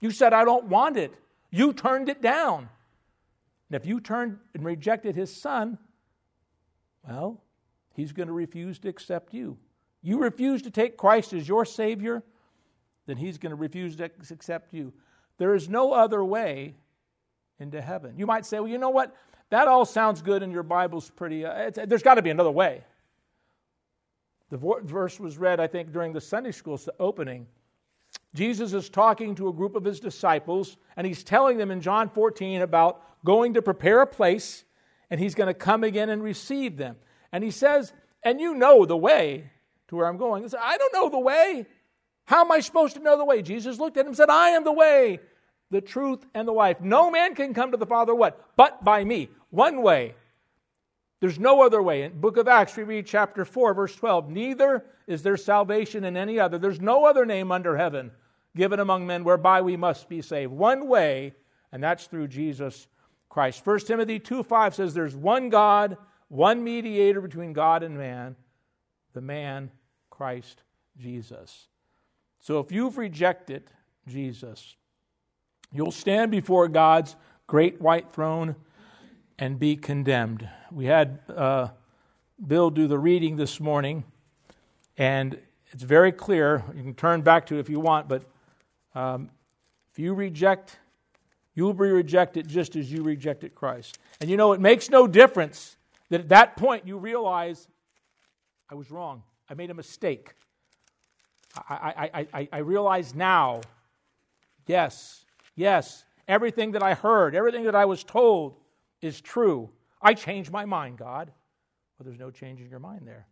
You 0.00 0.11
said, 0.11 0.33
I 0.33 0.45
don't 0.45 0.66
want 0.66 0.97
it. 0.97 1.12
You 1.50 1.73
turned 1.73 2.09
it 2.09 2.23
down. 2.23 2.68
And 3.68 3.80
if 3.80 3.87
you 3.87 4.00
turned 4.00 4.38
and 4.54 4.64
rejected 4.64 5.16
his 5.16 5.35
son, 5.35 5.78
well, 7.07 7.42
he's 7.95 8.12
going 8.12 8.28
to 8.28 8.33
refuse 8.33 8.78
to 8.80 8.88
accept 8.88 9.35
you. 9.35 9.59
You 10.02 10.21
refuse 10.21 10.62
to 10.62 10.71
take 10.71 10.97
Christ 10.97 11.33
as 11.33 11.49
your 11.49 11.64
Savior, 11.64 12.23
then 13.07 13.16
he's 13.16 13.38
going 13.38 13.50
to 13.50 13.57
refuse 13.57 13.97
to 13.97 14.11
accept 14.30 14.73
you. 14.73 14.92
There 15.38 15.54
is 15.54 15.68
no 15.68 15.92
other 15.92 16.23
way 16.25 16.75
into 17.59 17.80
heaven. 17.80 18.14
You 18.16 18.26
might 18.26 18.45
say, 18.45 18.61
well, 18.61 18.68
you 18.68 18.78
know 18.78 18.90
what? 18.90 19.14
That 19.50 19.68
all 19.68 19.85
sounds 19.85 20.21
good 20.21 20.42
and 20.42 20.52
your 20.52 20.62
Bible's 20.62 21.11
pretty. 21.11 21.45
Uh, 21.45 21.71
there's 21.71 22.02
got 22.02 22.14
to 22.14 22.23
be 22.23 22.30
another 22.30 22.50
way. 22.50 22.85
The 24.50 24.57
verse 24.57 25.21
was 25.21 25.37
read, 25.37 25.61
I 25.61 25.66
think, 25.66 25.92
during 25.92 26.12
the 26.12 26.21
Sunday 26.21 26.52
school 26.52 26.80
opening. 26.99 27.47
Jesus 28.35 28.73
is 28.73 28.88
talking 28.88 29.35
to 29.37 29.49
a 29.49 29.52
group 29.52 29.75
of 29.75 29.85
his 29.85 30.00
disciples, 30.00 30.76
and 30.97 31.07
he's 31.07 31.23
telling 31.23 31.59
them 31.59 31.71
in 31.71 31.80
John 31.80 32.09
14 32.09 32.62
about 32.62 33.02
going 33.25 33.54
to 33.54 33.62
prepare 33.62 34.00
a 34.00 34.07
place, 34.07 34.64
and 35.11 35.21
he's 35.21 35.35
going 35.35 35.49
to 35.49 35.54
come 35.54 35.85
again 35.85 36.09
and 36.09 36.23
receive 36.23 36.76
them. 36.76 36.97
And 37.33 37.45
he 37.45 37.50
says, 37.50 37.92
And 38.23 38.40
you 38.40 38.54
know 38.54 38.87
the 38.87 38.97
way 38.97 39.50
to 39.88 39.97
where 39.97 40.07
I'm 40.07 40.16
going. 40.16 40.42
He 40.42 40.49
said, 40.49 40.61
I 40.62 40.78
don't 40.78 40.95
know 40.95 41.11
the 41.11 41.18
way. 41.18 41.66
How 42.28 42.44
am 42.44 42.52
I 42.52 42.61
supposed 42.61 42.94
to 42.94 43.02
know 43.02 43.16
the 43.16 43.25
way? 43.25 43.40
Jesus 43.40 43.78
looked 43.78 43.97
at 43.97 44.02
him 44.02 44.08
and 44.08 44.16
said, 44.16 44.28
I 44.28 44.50
am 44.50 44.62
the 44.62 44.70
way, 44.70 45.18
the 45.70 45.80
truth, 45.80 46.26
and 46.35 46.47
the 46.47 46.52
life. 46.52 46.78
No 46.78 47.11
man 47.11 47.35
can 47.35 47.54
come 47.54 47.70
to 47.70 47.78
the 47.78 47.87
Father 47.87 48.14
what? 48.14 48.54
But 48.54 48.85
by 48.85 49.02
me. 49.02 49.30
One 49.49 49.80
way. 49.80 50.14
There's 51.20 51.38
no 51.38 51.62
other 51.62 51.80
way. 51.80 52.02
In 52.02 52.20
book 52.20 52.37
of 52.37 52.47
Acts, 52.47 52.76
we 52.76 52.82
read 52.82 53.06
chapter 53.06 53.47
4, 53.47 53.73
verse 53.73 53.97
12. 53.97 54.28
Neither 54.28 54.85
is 55.06 55.23
there 55.23 55.38
salvation 55.38 56.04
in 56.04 56.18
any 56.18 56.38
other. 56.38 56.58
There's 56.58 56.82
no 56.82 57.06
other 57.06 57.25
name 57.25 57.50
under 57.50 57.78
heaven 57.78 58.11
given 58.54 58.78
among 58.78 59.06
men 59.06 59.25
whereby 59.25 59.62
we 59.62 59.78
must 59.78 60.06
be 60.06 60.20
saved. 60.20 60.52
One 60.52 60.87
way, 60.87 61.32
and 61.73 61.82
that's 61.82 62.08
through 62.08 62.28
Jesus 62.28 62.88
Christ. 63.30 63.64
1 63.64 63.78
Timothy 63.87 64.18
2 64.18 64.42
5 64.42 64.75
says 64.75 64.92
there's 64.92 65.16
one 65.16 65.49
God, 65.49 65.97
one 66.28 66.62
mediator 66.62 67.23
between 67.23 67.54
God 67.54 67.82
and 67.82 67.97
man, 67.97 68.37
the 69.14 69.23
man 69.23 69.70
Christ 70.11 70.62
Jesus. 70.99 71.68
So 72.40 72.61
if 72.61 72.73
you've 72.73 72.99
rejected 72.99 73.71
Jesus, 74.07 74.76
you'll 75.73 75.92
stand 75.92 76.30
before 76.30 76.68
God's 76.68 77.16
great 77.47 77.80
white 77.80 78.12
throne 78.12 78.57
and 79.38 79.59
be 79.59 79.76
condemned. 79.76 80.49
We 80.71 80.87
had 80.87 81.21
uh, 81.35 81.68
Bill 82.45 82.71
do 82.71 82.87
the 82.87 82.99
reading 82.99 83.37
this 83.37 83.61
morning, 83.61 84.04
and 84.97 85.38
it's 85.73 85.83
very 85.83 86.12
clear. 86.12 86.64
You 86.75 86.83
can 86.83 86.95
turn 86.95 87.23
back 87.23 87.47
to 87.47 87.57
it 87.57 87.61
if 87.61 87.68
you 87.68 87.80
want, 87.80 88.09
but 88.09 88.23
um, 88.95 89.30
if 89.92 89.99
you 89.99 90.14
reject, 90.14 90.78
you 91.54 91.64
will 91.64 91.75
be 91.75 91.88
rejected 91.88 92.49
just 92.49 92.76
as 92.76 92.90
you 92.90 93.02
rejected 93.02 93.54
Christ. 93.54 93.99
And 94.21 94.30
you 94.30 94.37
know, 94.37 94.52
it 94.52 94.61
makes 94.61 94.90
no 94.90 95.07
difference 95.07 95.76
that 96.11 96.21
at 96.21 96.28
that 96.30 96.57
point 96.57 96.87
you 96.87 96.99
realize 96.99 97.68
I 98.71 98.75
was 98.75 98.90
wrong, 98.90 99.23
I 99.49 99.54
made 99.54 99.71
a 99.71 99.75
mistake. 99.75 100.35
I, 101.68 102.10
I, 102.14 102.26
I, 102.32 102.48
I 102.52 102.58
realize 102.58 103.14
now, 103.14 103.60
yes, 104.66 105.24
yes, 105.56 106.04
everything 106.26 106.72
that 106.72 106.82
I 106.82 106.94
heard, 106.94 107.34
everything 107.34 107.64
that 107.64 107.74
I 107.74 107.84
was 107.84 108.04
told 108.04 108.56
is 109.00 109.20
true. 109.20 109.70
I 110.00 110.14
changed 110.14 110.50
my 110.50 110.64
mind, 110.64 110.98
God. 110.98 111.32
Well, 111.98 112.04
there's 112.04 112.18
no 112.18 112.30
changing 112.30 112.68
your 112.68 112.78
mind 112.78 113.06
there. 113.06 113.26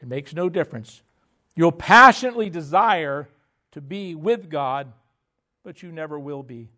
It 0.00 0.08
makes 0.08 0.34
no 0.34 0.48
difference. 0.48 1.02
You'll 1.54 1.72
passionately 1.72 2.50
desire 2.50 3.28
to 3.72 3.80
be 3.80 4.14
with 4.14 4.50
God, 4.50 4.92
but 5.62 5.82
you 5.82 5.92
never 5.92 6.18
will 6.18 6.42
be. 6.42 6.70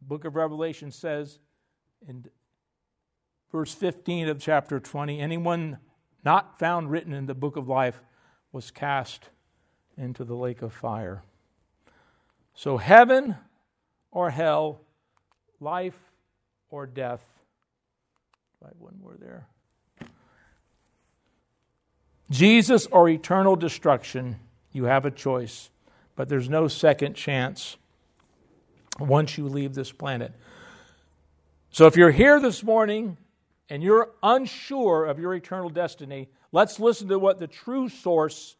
The 0.00 0.06
book 0.06 0.24
of 0.24 0.34
Revelation 0.34 0.90
says, 0.90 1.38
in 2.08 2.24
verse 3.52 3.72
15 3.72 4.28
of 4.28 4.40
chapter 4.40 4.80
20 4.80 5.20
anyone 5.20 5.78
not 6.24 6.58
found 6.58 6.90
written 6.90 7.12
in 7.12 7.26
the 7.26 7.34
book 7.34 7.56
of 7.56 7.68
life 7.68 8.00
was 8.52 8.70
cast 8.70 9.30
into 9.96 10.24
the 10.24 10.34
lake 10.34 10.62
of 10.62 10.72
fire. 10.72 11.22
So, 12.54 12.76
heaven 12.76 13.36
or 14.10 14.30
hell, 14.30 14.80
life 15.60 15.98
or 16.70 16.86
death. 16.86 17.24
Have 18.62 18.74
one 18.78 18.94
more 19.02 19.16
there. 19.18 19.48
Jesus 22.30 22.86
or 22.86 23.08
eternal 23.08 23.56
destruction, 23.56 24.36
you 24.72 24.84
have 24.84 25.04
a 25.04 25.10
choice, 25.10 25.70
but 26.16 26.28
there's 26.28 26.48
no 26.48 26.68
second 26.68 27.14
chance 27.14 27.76
once 28.98 29.36
you 29.36 29.48
leave 29.48 29.74
this 29.74 29.92
planet. 29.92 30.32
So 31.70 31.86
if 31.86 31.96
you're 31.96 32.10
here 32.10 32.40
this 32.40 32.62
morning 32.62 33.16
and 33.72 33.82
you're 33.82 34.10
unsure 34.22 35.06
of 35.06 35.18
your 35.18 35.32
eternal 35.32 35.70
destiny, 35.70 36.28
let's 36.52 36.78
listen 36.78 37.08
to 37.08 37.18
what 37.18 37.40
the 37.40 37.46
true 37.46 37.88
source 37.88 38.54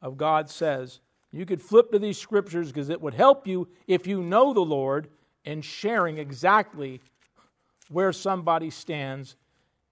of 0.00 0.16
God 0.16 0.48
says. 0.48 1.00
You 1.32 1.44
could 1.44 1.60
flip 1.60 1.90
to 1.90 1.98
these 1.98 2.16
scriptures 2.16 2.68
because 2.68 2.88
it 2.88 3.00
would 3.00 3.14
help 3.14 3.44
you 3.44 3.66
if 3.88 4.06
you 4.06 4.22
know 4.22 4.52
the 4.52 4.60
Lord 4.60 5.08
in 5.44 5.62
sharing 5.62 6.18
exactly 6.18 7.00
where 7.88 8.12
somebody 8.12 8.70
stands 8.70 9.34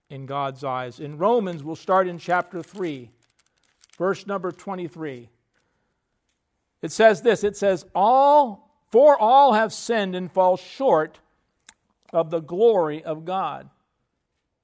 in 0.09 0.25
God's 0.25 0.63
eyes. 0.63 1.01
In 1.01 1.19
Romans, 1.19 1.65
we'll 1.65 1.75
start 1.75 2.07
in 2.07 2.17
chapter 2.17 2.63
3, 2.63 3.11
verse 3.99 4.25
number 4.25 4.53
23. 4.53 5.29
It 6.81 6.93
says 6.93 7.23
this 7.23 7.43
it 7.43 7.57
says, 7.57 7.85
All, 7.93 8.71
for 8.93 9.21
all 9.21 9.55
have 9.55 9.73
sinned 9.73 10.15
and 10.15 10.31
fall 10.31 10.57
short 10.57 11.19
of 12.13 12.31
the 12.31 12.39
glory 12.39 13.03
of 13.03 13.25
God. 13.25 13.69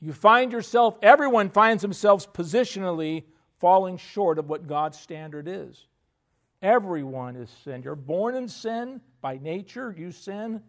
You 0.01 0.13
find 0.13 0.53
yourself, 0.53 0.99
everyone 1.03 1.51
finds 1.51 1.83
themselves 1.83 2.27
positionally 2.27 3.25
falling 3.59 3.97
short 3.97 4.39
of 4.39 4.49
what 4.49 4.67
God's 4.67 4.99
standard 4.99 5.49
is. 5.49 5.87
Everyone 6.63 7.37
is 7.37 7.51
sin. 7.65 7.83
You're 7.83 7.95
born 7.95 8.35
in 8.35 8.49
sin 8.49 9.01
by 9.21 9.39
nature, 9.39 9.95
you 9.97 10.13
sin. 10.13 10.63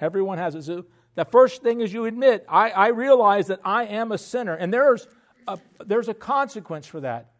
Everyone 0.00 0.38
has 0.38 0.68
it. 0.68 0.84
The 1.14 1.24
first 1.24 1.62
thing 1.62 1.80
is 1.80 1.92
you 1.92 2.04
admit, 2.04 2.44
I, 2.48 2.70
I 2.70 2.88
realize 2.88 3.46
that 3.46 3.60
I 3.64 3.84
am 3.86 4.12
a 4.12 4.18
sinner. 4.18 4.54
And 4.54 4.72
there's 4.72 5.06
a, 5.48 5.58
there's 5.84 6.08
a 6.08 6.14
consequence 6.14 6.86
for 6.86 7.00
that. 7.00 7.30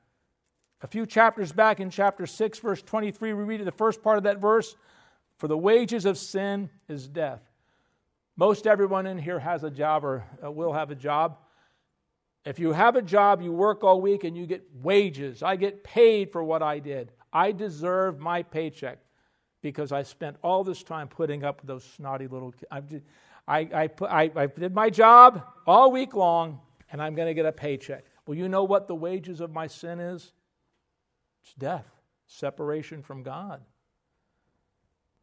A 0.83 0.87
few 0.87 1.07
chapters 1.07 1.53
back 1.53 1.81
in 1.81 1.91
chapter 1.91 2.27
6, 2.27 2.59
verse 2.59 2.83
23, 2.83 3.33
we 3.33 3.45
read 3.45 3.65
the 3.65 3.73
first 3.73 4.03
part 4.03 4.19
of 4.19 4.25
that 4.25 4.39
verse 4.39 4.77
For 5.39 5.49
the 5.49 5.57
wages 5.57 6.07
of 6.07 6.17
sin 6.19 6.71
is 6.89 7.09
death. 7.09 7.43
Most 8.37 8.67
everyone 8.67 9.07
in 9.07 9.19
here 9.19 9.39
has 9.39 9.65
a 9.65 9.71
job 9.71 10.05
or 10.05 10.25
uh, 10.45 10.51
will 10.51 10.73
have 10.73 10.91
a 10.91 10.95
job. 10.95 11.39
If 12.45 12.59
you 12.59 12.73
have 12.73 12.95
a 12.95 13.03
job, 13.03 13.41
you 13.41 13.51
work 13.51 13.83
all 13.83 14.01
week 14.01 14.25
and 14.25 14.37
you 14.37 14.47
get 14.47 14.63
wages. 14.75 15.43
I 15.43 15.57
get 15.57 15.83
paid 15.83 16.31
for 16.31 16.45
what 16.45 16.63
I 16.63 16.79
did. 16.79 17.11
I 17.33 17.53
deserve 17.53 18.21
my 18.21 18.43
paycheck 18.43 18.99
because 19.63 19.91
I 19.91 20.03
spent 20.03 20.37
all 20.43 20.65
this 20.65 20.83
time 20.83 21.09
putting 21.09 21.45
up 21.45 21.63
with 21.63 21.69
those 21.69 21.85
snotty 21.85 22.29
little 22.29 22.53
kids. 22.53 23.03
I, 23.49 23.59
I, 23.59 23.91
I, 24.03 24.31
I 24.37 24.47
did 24.47 24.75
my 24.75 24.91
job 24.91 25.45
all 25.67 25.91
week 25.91 26.15
long 26.15 26.61
and 26.93 27.01
I'm 27.03 27.15
going 27.15 27.29
to 27.29 27.35
get 27.35 27.47
a 27.47 27.53
paycheck. 27.53 28.05
Well, 28.27 28.37
you 28.37 28.49
know 28.49 28.65
what 28.65 28.87
the 28.87 28.95
wages 28.95 29.41
of 29.41 29.51
my 29.51 29.67
sin 29.67 29.99
is? 29.99 30.33
It's 31.43 31.55
death, 31.55 31.87
separation 32.27 33.03
from 33.03 33.23
God. 33.23 33.63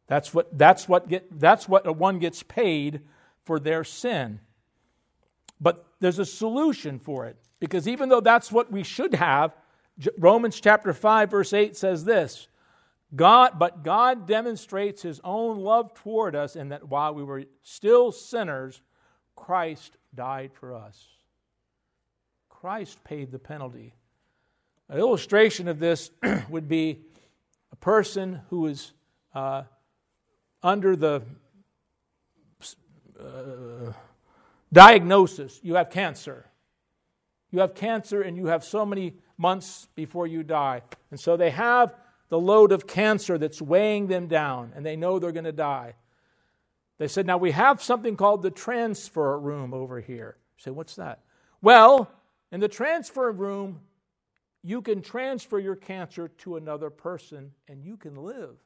That's 0.06 0.34
what, 0.34 0.56
that's 0.56 0.88
what, 0.88 1.08
get, 1.08 1.40
that's 1.40 1.68
what 1.68 1.96
one 1.96 2.18
gets 2.18 2.42
paid 2.42 3.00
for 3.44 3.60
their 3.60 3.84
sin. 3.84 4.40
But 5.60 5.86
there's 6.00 6.18
a 6.18 6.26
solution 6.26 6.98
for 6.98 7.26
it 7.26 7.36
because 7.60 7.88
even 7.88 8.08
though 8.08 8.20
that's 8.20 8.50
what 8.50 8.70
we 8.70 8.82
should 8.82 9.14
have, 9.14 9.54
Romans 10.18 10.60
chapter 10.60 10.92
5 10.92 11.30
verse 11.30 11.52
8 11.52 11.76
says 11.76 12.04
this, 12.04 12.48
God 13.14 13.58
but 13.58 13.84
God 13.84 14.26
demonstrates 14.26 15.02
his 15.02 15.20
own 15.22 15.60
love 15.60 15.94
toward 15.94 16.34
us 16.34 16.56
in 16.56 16.70
that 16.70 16.88
while 16.88 17.14
we 17.14 17.22
were 17.22 17.44
still 17.62 18.10
sinners, 18.10 18.82
Christ 19.36 19.96
died 20.14 20.52
for 20.52 20.74
us. 20.74 21.06
Christ 22.48 23.02
paid 23.04 23.30
the 23.30 23.38
penalty. 23.38 23.94
An 24.88 24.98
illustration 24.98 25.68
of 25.68 25.78
this 25.78 26.10
would 26.48 26.68
be 26.68 27.00
a 27.72 27.76
person 27.76 28.40
who 28.50 28.66
is 28.66 28.92
uh, 29.34 29.62
under 30.62 30.96
the 30.96 31.22
uh, 33.20 33.92
diagnosis 34.72 35.60
you 35.62 35.74
have 35.74 35.90
cancer. 35.90 36.46
You 37.50 37.60
have 37.60 37.74
cancer 37.74 38.20
and 38.22 38.36
you 38.36 38.46
have 38.46 38.64
so 38.64 38.84
many 38.84 39.14
months 39.38 39.88
before 39.94 40.26
you 40.26 40.42
die. 40.42 40.82
And 41.10 41.20
so 41.20 41.36
they 41.36 41.50
have 41.50 41.94
the 42.28 42.40
load 42.40 42.72
of 42.72 42.86
cancer 42.86 43.38
that's 43.38 43.62
weighing 43.62 44.08
them 44.08 44.26
down 44.26 44.72
and 44.74 44.84
they 44.84 44.96
know 44.96 45.18
they're 45.18 45.32
going 45.32 45.44
to 45.44 45.52
die. 45.52 45.94
They 46.98 47.08
said, 47.08 47.26
Now 47.26 47.38
we 47.38 47.52
have 47.52 47.82
something 47.82 48.16
called 48.16 48.42
the 48.42 48.50
transfer 48.50 49.38
room 49.38 49.72
over 49.72 50.00
here. 50.00 50.36
Say, 50.56 50.70
What's 50.70 50.96
that? 50.96 51.20
Well, 51.62 52.10
in 52.50 52.60
the 52.60 52.68
transfer 52.68 53.30
room, 53.30 53.80
you 54.62 54.82
can 54.82 55.02
transfer 55.02 55.58
your 55.58 55.76
cancer 55.76 56.28
to 56.38 56.56
another 56.56 56.90
person 56.90 57.52
and 57.68 57.84
you 57.84 57.96
can 57.96 58.16
live. 58.16 58.56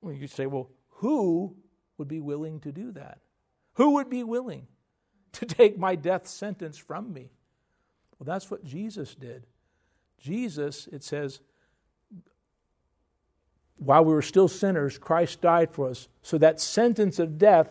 Well, 0.00 0.14
you 0.14 0.26
say, 0.26 0.46
Well, 0.46 0.70
who 0.88 1.56
would 1.98 2.08
be 2.08 2.20
willing 2.20 2.60
to 2.60 2.72
do 2.72 2.92
that? 2.92 3.18
Who 3.74 3.92
would 3.94 4.08
be 4.08 4.24
willing 4.24 4.66
to 5.32 5.46
take 5.46 5.78
my 5.78 5.94
death 5.94 6.26
sentence 6.26 6.78
from 6.78 7.12
me? 7.12 7.30
Well, 8.18 8.24
that's 8.24 8.50
what 8.50 8.64
Jesus 8.64 9.14
did. 9.14 9.46
Jesus, 10.18 10.88
it 10.88 11.04
says, 11.04 11.40
while 13.76 14.04
we 14.04 14.12
were 14.12 14.22
still 14.22 14.48
sinners, 14.48 14.98
Christ 14.98 15.40
died 15.40 15.70
for 15.72 15.90
us. 15.90 16.08
So 16.22 16.36
that 16.38 16.60
sentence 16.60 17.18
of 17.18 17.38
death 17.38 17.70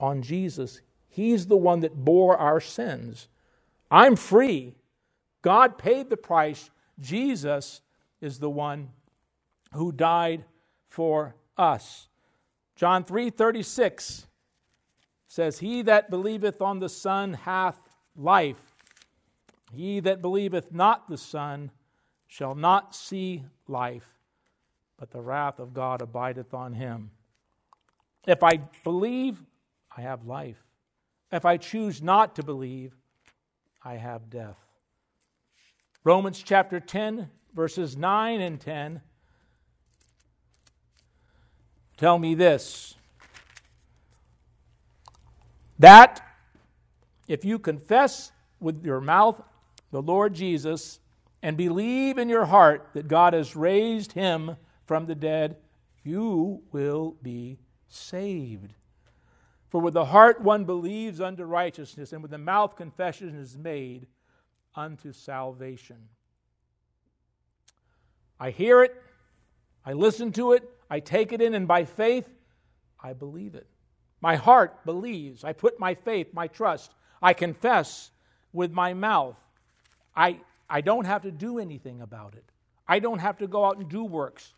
on 0.00 0.22
Jesus, 0.22 0.80
He's 1.08 1.46
the 1.46 1.56
one 1.56 1.80
that 1.80 2.04
bore 2.04 2.36
our 2.36 2.60
sins. 2.60 3.28
I'm 3.90 4.16
free. 4.16 4.74
God 5.42 5.78
paid 5.78 6.10
the 6.10 6.16
price. 6.16 6.70
Jesus 6.98 7.82
is 8.20 8.38
the 8.38 8.50
one 8.50 8.90
who 9.74 9.92
died 9.92 10.44
for 10.88 11.34
us. 11.56 12.08
John 12.82 13.04
3:36 13.04 14.26
says, 15.28 15.60
"He 15.60 15.82
that 15.82 16.10
believeth 16.10 16.60
on 16.60 16.80
the 16.80 16.88
Son 16.88 17.34
hath 17.34 17.78
life. 18.16 18.74
He 19.72 20.00
that 20.00 20.20
believeth 20.20 20.72
not 20.72 21.06
the 21.06 21.16
Son 21.16 21.70
shall 22.26 22.56
not 22.56 22.92
see 22.92 23.44
life, 23.68 24.18
but 24.96 25.12
the 25.12 25.20
wrath 25.20 25.60
of 25.60 25.72
God 25.72 26.02
abideth 26.02 26.52
on 26.52 26.72
him." 26.72 27.12
If 28.26 28.42
I 28.42 28.56
believe, 28.82 29.44
I 29.96 30.00
have 30.00 30.26
life. 30.26 30.66
If 31.30 31.44
I 31.44 31.58
choose 31.58 32.02
not 32.02 32.34
to 32.34 32.42
believe, 32.42 32.96
I 33.84 33.94
have 33.94 34.28
death. 34.28 34.58
Romans 36.02 36.42
chapter 36.42 36.80
10, 36.80 37.30
verses 37.52 37.96
9 37.96 38.40
and 38.40 38.60
10 38.60 39.02
tell 42.02 42.18
me 42.18 42.34
this 42.34 42.96
that 45.78 46.20
if 47.28 47.44
you 47.44 47.60
confess 47.60 48.32
with 48.58 48.84
your 48.84 49.00
mouth 49.00 49.40
the 49.92 50.02
Lord 50.02 50.34
Jesus 50.34 50.98
and 51.44 51.56
believe 51.56 52.18
in 52.18 52.28
your 52.28 52.46
heart 52.46 52.88
that 52.94 53.06
God 53.06 53.34
has 53.34 53.54
raised 53.54 54.10
him 54.10 54.56
from 54.84 55.06
the 55.06 55.14
dead, 55.14 55.58
you 56.02 56.62
will 56.72 57.14
be 57.22 57.60
saved. 57.88 58.72
For 59.68 59.80
with 59.80 59.94
the 59.94 60.06
heart 60.06 60.40
one 60.40 60.64
believes 60.64 61.20
unto 61.20 61.44
righteousness, 61.44 62.12
and 62.12 62.20
with 62.20 62.32
the 62.32 62.38
mouth 62.38 62.74
confession 62.74 63.36
is 63.36 63.56
made 63.56 64.08
unto 64.74 65.12
salvation. 65.12 66.08
I 68.40 68.50
hear 68.50 68.82
it, 68.82 69.00
I 69.86 69.92
listen 69.92 70.32
to 70.32 70.54
it, 70.54 70.68
I 70.92 71.00
take 71.00 71.32
it 71.32 71.40
in, 71.40 71.54
and 71.54 71.66
by 71.66 71.86
faith, 71.86 72.28
I 73.02 73.14
believe 73.14 73.54
it. 73.54 73.66
My 74.20 74.36
heart 74.36 74.84
believes. 74.84 75.42
I 75.42 75.54
put 75.54 75.80
my 75.80 75.94
faith, 75.94 76.34
my 76.34 76.48
trust. 76.48 76.92
I 77.22 77.32
confess 77.32 78.10
with 78.52 78.72
my 78.72 78.92
mouth. 78.92 79.38
I, 80.14 80.40
I 80.68 80.82
don't 80.82 81.06
have 81.06 81.22
to 81.22 81.30
do 81.30 81.58
anything 81.58 82.02
about 82.02 82.34
it. 82.34 82.44
I 82.86 82.98
don't 82.98 83.20
have 83.20 83.38
to 83.38 83.46
go 83.46 83.64
out 83.64 83.78
and 83.78 83.88
do 83.88 84.04
works. 84.04 84.52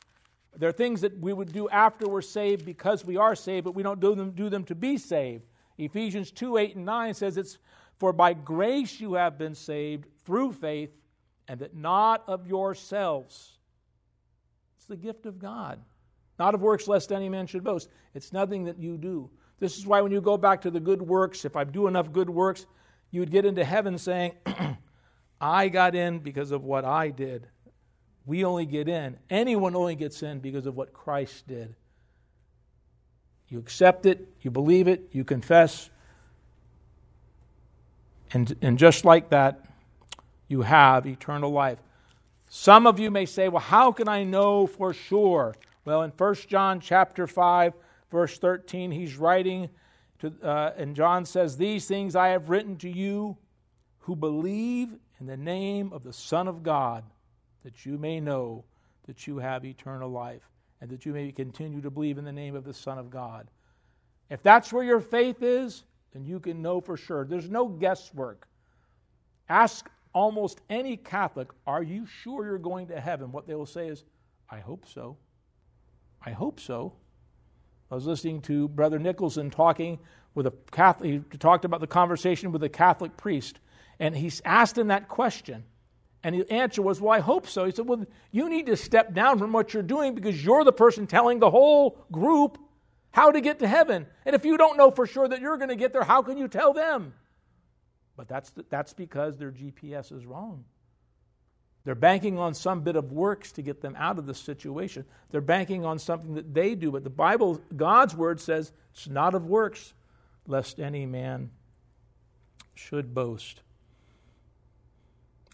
There 0.57 0.69
are 0.69 0.73
things 0.73 1.03
that 1.03 1.17
we 1.21 1.33
would 1.33 1.53
do 1.53 1.69
after 1.69 2.09
we're 2.09 2.21
saved 2.21 2.67
because 2.67 3.05
we 3.05 3.17
are 3.17 3.37
saved, 3.37 3.63
but 3.63 3.77
we 3.77 3.85
don't 3.85 4.01
do 4.01 4.17
them, 4.17 4.33
do 4.33 4.49
them 4.49 4.65
to 4.65 4.75
be 4.75 4.99
saved. 4.99 5.45
Ephesians 5.79 6.33
2 6.33 6.57
8 6.57 6.75
and 6.75 6.85
9 6.85 7.15
says 7.15 7.37
it's 7.37 7.59
for 8.01 8.13
by 8.13 8.33
grace 8.33 8.99
you 8.99 9.15
have 9.15 9.39
been 9.39 9.55
saved 9.55 10.07
through 10.25 10.55
faith, 10.55 10.91
and 11.47 11.61
that 11.61 11.77
not 11.77 12.25
of 12.27 12.49
yourselves. 12.49 13.53
It's 14.77 14.87
the 14.87 14.97
gift 14.97 15.27
of 15.27 15.39
God. 15.39 15.79
Not 16.39 16.55
of 16.55 16.61
works, 16.61 16.89
lest 16.89 17.13
any 17.13 17.29
man 17.29 17.47
should 17.47 17.65
boast. 17.65 17.89
It's 18.15 18.33
nothing 18.33 18.65
that 18.65 18.79
you 18.79 18.97
do. 18.97 19.31
This 19.61 19.79
is 19.79 19.87
why 19.87 20.01
when 20.01 20.13
you 20.13 20.21
go 20.21 20.37
back 20.37 20.61
to 20.63 20.71
the 20.71 20.81
good 20.81 21.01
works, 21.01 21.45
if 21.45 21.57
I 21.57 21.65
do 21.65 21.87
enough 21.87 22.13
good 22.13 22.29
works, 22.29 22.67
you 23.11 23.21
would 23.21 23.31
get 23.31 23.45
into 23.45 23.65
heaven 23.65 23.97
saying, 23.99 24.33
I 25.41 25.69
got 25.69 25.95
in 25.95 26.19
because 26.19 26.51
of 26.51 26.65
what 26.65 26.85
I 26.85 27.11
did. 27.11 27.47
We 28.27 28.45
only 28.45 28.67
get 28.67 28.89
in. 28.89 29.19
Anyone 29.31 29.77
only 29.77 29.95
gets 29.95 30.23
in 30.23 30.41
because 30.41 30.67
of 30.67 30.77
what 30.77 30.93
Christ 30.93 31.47
did. 31.47 31.75
You 33.49 33.59
accept 33.59 34.07
it, 34.07 34.27
you 34.41 34.51
believe 34.51 34.89
it, 34.89 35.11
you 35.13 35.23
confess. 35.23 35.91
And, 38.33 38.57
and 38.63 38.79
just 38.79 39.05
like 39.05 39.31
that, 39.31 39.65
you 40.49 40.63
have 40.63 41.07
eternal 41.07 41.51
life. 41.51 41.79
Some 42.49 42.87
of 42.87 42.99
you 42.99 43.11
may 43.11 43.27
say, 43.27 43.49
well, 43.49 43.61
how 43.61 43.93
can 43.93 44.09
I 44.09 44.25
know 44.25 44.67
for 44.67 44.93
sure? 44.93 45.55
Well, 45.85 46.03
in 46.03 46.11
1 46.11 46.35
John 46.49 46.81
chapter 46.81 47.27
5, 47.27 47.75
verse 48.11 48.39
13, 48.39 48.91
he's 48.91 49.17
writing 49.17 49.69
to, 50.21 50.33
uh, 50.43 50.73
and 50.77 50.97
John 50.97 51.25
says, 51.25 51.57
These 51.57 51.87
things 51.87 52.17
I 52.17 52.29
have 52.29 52.49
written 52.49 52.77
to 52.79 52.89
you 52.89 53.37
who 53.99 54.17
believe 54.17 54.95
in 55.21 55.27
the 55.27 55.37
name 55.37 55.93
of 55.93 56.03
the 56.03 56.13
Son 56.13 56.49
of 56.49 56.63
God, 56.63 57.05
that 57.65 57.85
you 57.85 57.99
may 57.99 58.21
know 58.21 58.65
that 59.07 59.27
you 59.27 59.39
have 59.39 59.65
eternal 59.65 60.11
life, 60.11 60.49
and 60.81 60.91
that 60.91 61.05
you 61.05 61.13
may 61.13 61.31
continue 61.33 61.83
to 61.83 61.91
believe 61.91 62.19
in 62.19 62.25
the 62.25 62.33
name 62.33 62.55
of 62.55 62.65
the 62.65 62.75
Son 62.75 62.99
of 62.99 63.11
God. 63.11 63.51
If 64.31 64.43
that's 64.43 64.73
where 64.73 64.85
your 64.85 65.01
faith 65.01 65.43
is, 65.43 65.85
then 66.13 66.25
you 66.25 66.41
can 66.41 66.63
know 66.63 66.81
for 66.81 66.97
sure. 66.97 67.27
There's 67.27 67.51
no 67.51 67.69
guesswork. 67.69 68.49
Ask 69.49 69.91
almost 70.15 70.61
any 70.71 70.97
Catholic, 70.97 71.49
Are 71.67 71.83
you 71.83 72.07
sure 72.07 72.47
you're 72.47 72.59
going 72.59 72.87
to 72.87 73.01
heaven? 73.01 73.33
What 73.33 73.47
they 73.47 73.55
will 73.55 73.67
say 73.67 73.89
is, 73.89 74.05
I 74.49 74.61
hope 74.61 74.87
so. 74.87 75.19
I 76.25 76.31
hope 76.31 76.61
so. 76.61 76.95
I 77.91 77.95
was 77.95 78.07
listening 78.07 78.41
to 78.43 78.69
Brother 78.69 78.99
Nicholson 78.99 79.51
talking 79.51 79.99
with 80.35 80.47
a 80.47 80.53
Catholic, 80.73 81.23
he 81.31 81.39
talked 81.39 81.65
about 81.65 81.81
the 81.81 81.87
conversation 81.87 82.51
with 82.51 82.63
a 82.65 82.69
Catholic 82.69 83.17
priest, 83.17 83.61
and 83.99 84.17
he 84.17 84.33
asked 84.45 84.77
him 84.77 84.89
that 84.89 85.09
question. 85.09 85.65
And 86.25 86.35
the 86.35 86.51
answer 86.51 86.81
was, 86.81 87.01
Well, 87.01 87.13
I 87.13 87.21
hope 87.21 87.47
so. 87.47 87.67
He 87.67 87.73
said, 87.73 87.87
Well, 87.87 88.05
you 88.33 88.49
need 88.49 88.67
to 88.67 88.77
step 88.77 89.13
down 89.13 89.39
from 89.39 89.53
what 89.53 89.75
you're 89.75 89.83
doing 89.83 90.15
because 90.15 90.43
you're 90.43 90.65
the 90.65 90.73
person 90.73 91.07
telling 91.07 91.39
the 91.39 91.51
whole 91.51 92.05
group 92.11 92.59
how 93.13 93.31
to 93.31 93.41
get 93.41 93.59
to 93.61 93.69
heaven. 93.69 94.07
And 94.25 94.35
if 94.35 94.45
you 94.45 94.57
don't 94.57 94.77
know 94.77 94.91
for 94.91 95.07
sure 95.07 95.29
that 95.29 95.41
you're 95.41 95.59
going 95.59 95.69
to 95.69 95.77
get 95.77 95.93
there, 95.93 96.03
how 96.03 96.23
can 96.23 96.39
you 96.39 96.49
tell 96.49 96.73
them? 96.73 97.13
But 98.17 98.27
that's, 98.27 98.53
that's 98.71 98.95
because 98.95 99.37
their 99.37 99.53
GPS 99.53 100.13
is 100.13 100.25
wrong. 100.25 100.65
They're 101.85 101.95
banking 101.95 102.39
on 102.39 102.55
some 102.55 102.81
bit 102.81 102.97
of 102.97 103.13
works 103.13 103.53
to 103.53 103.63
get 103.63 103.83
them 103.83 103.95
out 103.99 104.19
of 104.19 104.27
the 104.27 104.35
situation. 104.35 105.05
They're 105.31 105.43
banking 105.43 105.85
on 105.85 105.99
something 105.99 106.35
that 106.35 106.55
they 106.55 106.75
do. 106.75 106.91
But 106.91 107.05
the 107.05 107.11
Bible, 107.11 107.61
God's 107.77 108.17
word 108.17 108.41
says 108.41 108.73
it's 108.93 109.09
not 109.09 109.35
of 109.35 109.45
works, 109.45 109.93
lest 110.47 110.81
any 110.81 111.05
man 111.05 111.51
should 112.75 113.15
boast. 113.15 113.61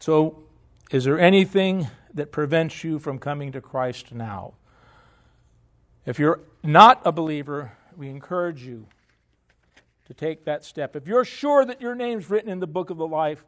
So, 0.00 0.44
is 0.90 1.04
there 1.04 1.18
anything 1.18 1.88
that 2.14 2.32
prevents 2.32 2.82
you 2.84 2.98
from 2.98 3.18
coming 3.18 3.52
to 3.52 3.60
Christ 3.60 4.12
now? 4.12 4.54
If 6.06 6.18
you're 6.18 6.40
not 6.62 7.02
a 7.04 7.12
believer, 7.12 7.72
we 7.96 8.08
encourage 8.08 8.62
you 8.64 8.86
to 10.06 10.14
take 10.14 10.44
that 10.44 10.64
step. 10.64 10.96
If 10.96 11.06
you're 11.06 11.24
sure 11.24 11.64
that 11.64 11.80
your 11.80 11.94
name's 11.94 12.30
written 12.30 12.50
in 12.50 12.60
the 12.60 12.66
book 12.66 12.90
of 12.90 12.96
the 12.96 13.06
life, 13.06 13.44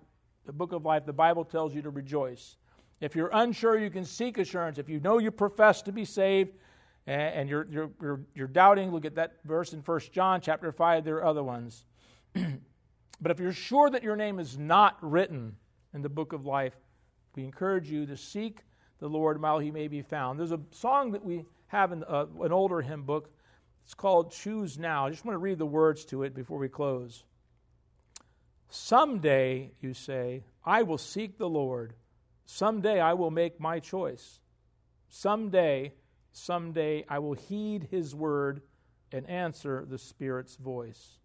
the 0.47 0.53
book 0.53 0.73
of 0.73 0.85
life, 0.85 1.07
the 1.07 1.13
Bible 1.13 1.45
tells 1.45 1.75
you 1.75 1.83
to 1.83 1.91
rejoice. 1.91 2.57
If 3.03 3.17
you're 3.17 3.31
unsure, 3.33 3.77
you 3.77 3.91
can 3.91 4.05
seek 4.05 4.39
assurance. 4.39 4.79
If 4.79 4.89
you 4.89 5.01
know 5.01 5.19
you 5.19 5.33
profess 5.33 5.83
to 5.83 5.93
be 5.93 6.05
saved 6.05 6.53
and 7.05 7.49
you're, 7.49 7.67
you're, 7.69 7.91
you're, 8.01 8.21
you're 8.33 8.47
doubting, 8.47 8.93
look 8.93 9.05
at 9.05 9.17
that 9.17 9.39
verse 9.45 9.73
in 9.73 9.81
1 9.81 10.01
John 10.13 10.41
chapter 10.41 10.71
5. 10.71 11.05
There 11.05 11.17
are 11.17 11.25
other 11.25 11.43
ones. 11.43 11.85
but 12.33 13.33
if 13.33 13.41
you're 13.41 13.53
sure 13.53 13.91
that 13.91 14.05
your 14.05 14.15
name 14.15 14.39
is 14.39 14.57
not 14.57 14.99
written 15.03 15.57
in 15.93 16.03
the 16.03 16.09
book 16.09 16.33
of 16.33 16.47
life, 16.47 16.77
we 17.35 17.43
encourage 17.43 17.91
you 17.91 18.07
to 18.07 18.17
seek 18.17 18.61
the 19.01 19.09
Lord 19.09 19.43
while 19.43 19.59
he 19.59 19.73
may 19.73 19.89
be 19.89 20.03
found. 20.03 20.39
There's 20.39 20.53
a 20.53 20.61
song 20.71 21.11
that 21.11 21.25
we 21.25 21.45
have 21.67 21.91
in 21.91 22.05
uh, 22.05 22.27
an 22.41 22.53
older 22.53 22.81
hymn 22.83 23.03
book. 23.03 23.33
It's 23.85 23.95
called 23.95 24.31
Choose 24.31 24.79
Now. 24.79 25.07
I 25.07 25.11
just 25.11 25.25
want 25.25 25.35
to 25.35 25.41
read 25.41 25.59
the 25.59 25.67
words 25.67 26.05
to 26.05 26.23
it 26.23 26.37
before 26.37 26.59
we 26.59 26.69
close. 26.69 27.25
Someday, 28.69 29.73
you 29.81 29.93
say, 29.93 30.45
I 30.65 30.85
will 30.85 30.99
seek 30.99 31.37
the 31.37 31.49
Lord. 31.49 31.95
Someday 32.45 33.01
I 33.01 33.15
will 33.15 33.31
make 33.31 33.61
my 33.61 33.79
choice. 33.79 34.41
Someday, 35.09 35.93
someday 36.33 37.05
I 37.09 37.19
will 37.19 37.35
heed 37.35 37.89
his 37.91 38.15
word 38.15 38.63
and 39.13 39.29
answer 39.29 39.85
the 39.89 39.99
Spirit's 39.99 40.57
voice. 40.57 41.19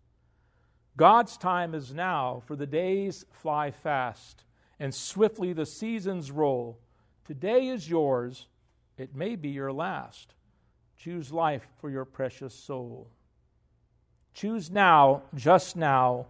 God's 0.97 1.37
time 1.37 1.75
is 1.75 1.93
now, 1.93 2.41
for 2.45 2.55
the 2.55 2.65
days 2.65 3.23
fly 3.31 3.71
fast, 3.71 4.43
and 4.79 4.93
swiftly 4.93 5.53
the 5.53 5.65
seasons 5.65 6.31
roll. 6.31 6.79
Today 7.25 7.67
is 7.67 7.89
yours, 7.89 8.47
it 8.97 9.15
may 9.15 9.35
be 9.35 9.49
your 9.49 9.71
last. 9.71 10.33
Choose 10.97 11.31
life 11.31 11.67
for 11.79 11.89
your 11.89 12.05
precious 12.05 12.55
soul. 12.55 13.07
Choose 14.33 14.71
now, 14.71 15.23
just 15.35 15.75
now. 15.75 16.27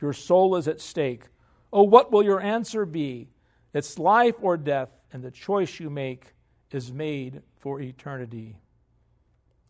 Your 0.00 0.12
soul 0.12 0.56
is 0.56 0.68
at 0.68 0.80
stake. 0.80 1.24
Oh, 1.72 1.82
what 1.82 2.12
will 2.12 2.22
your 2.22 2.40
answer 2.40 2.84
be? 2.84 3.28
It's 3.74 3.98
life 3.98 4.36
or 4.40 4.56
death, 4.56 4.90
and 5.12 5.22
the 5.22 5.32
choice 5.32 5.80
you 5.80 5.90
make 5.90 6.32
is 6.70 6.92
made 6.92 7.42
for 7.58 7.80
eternity. 7.80 8.56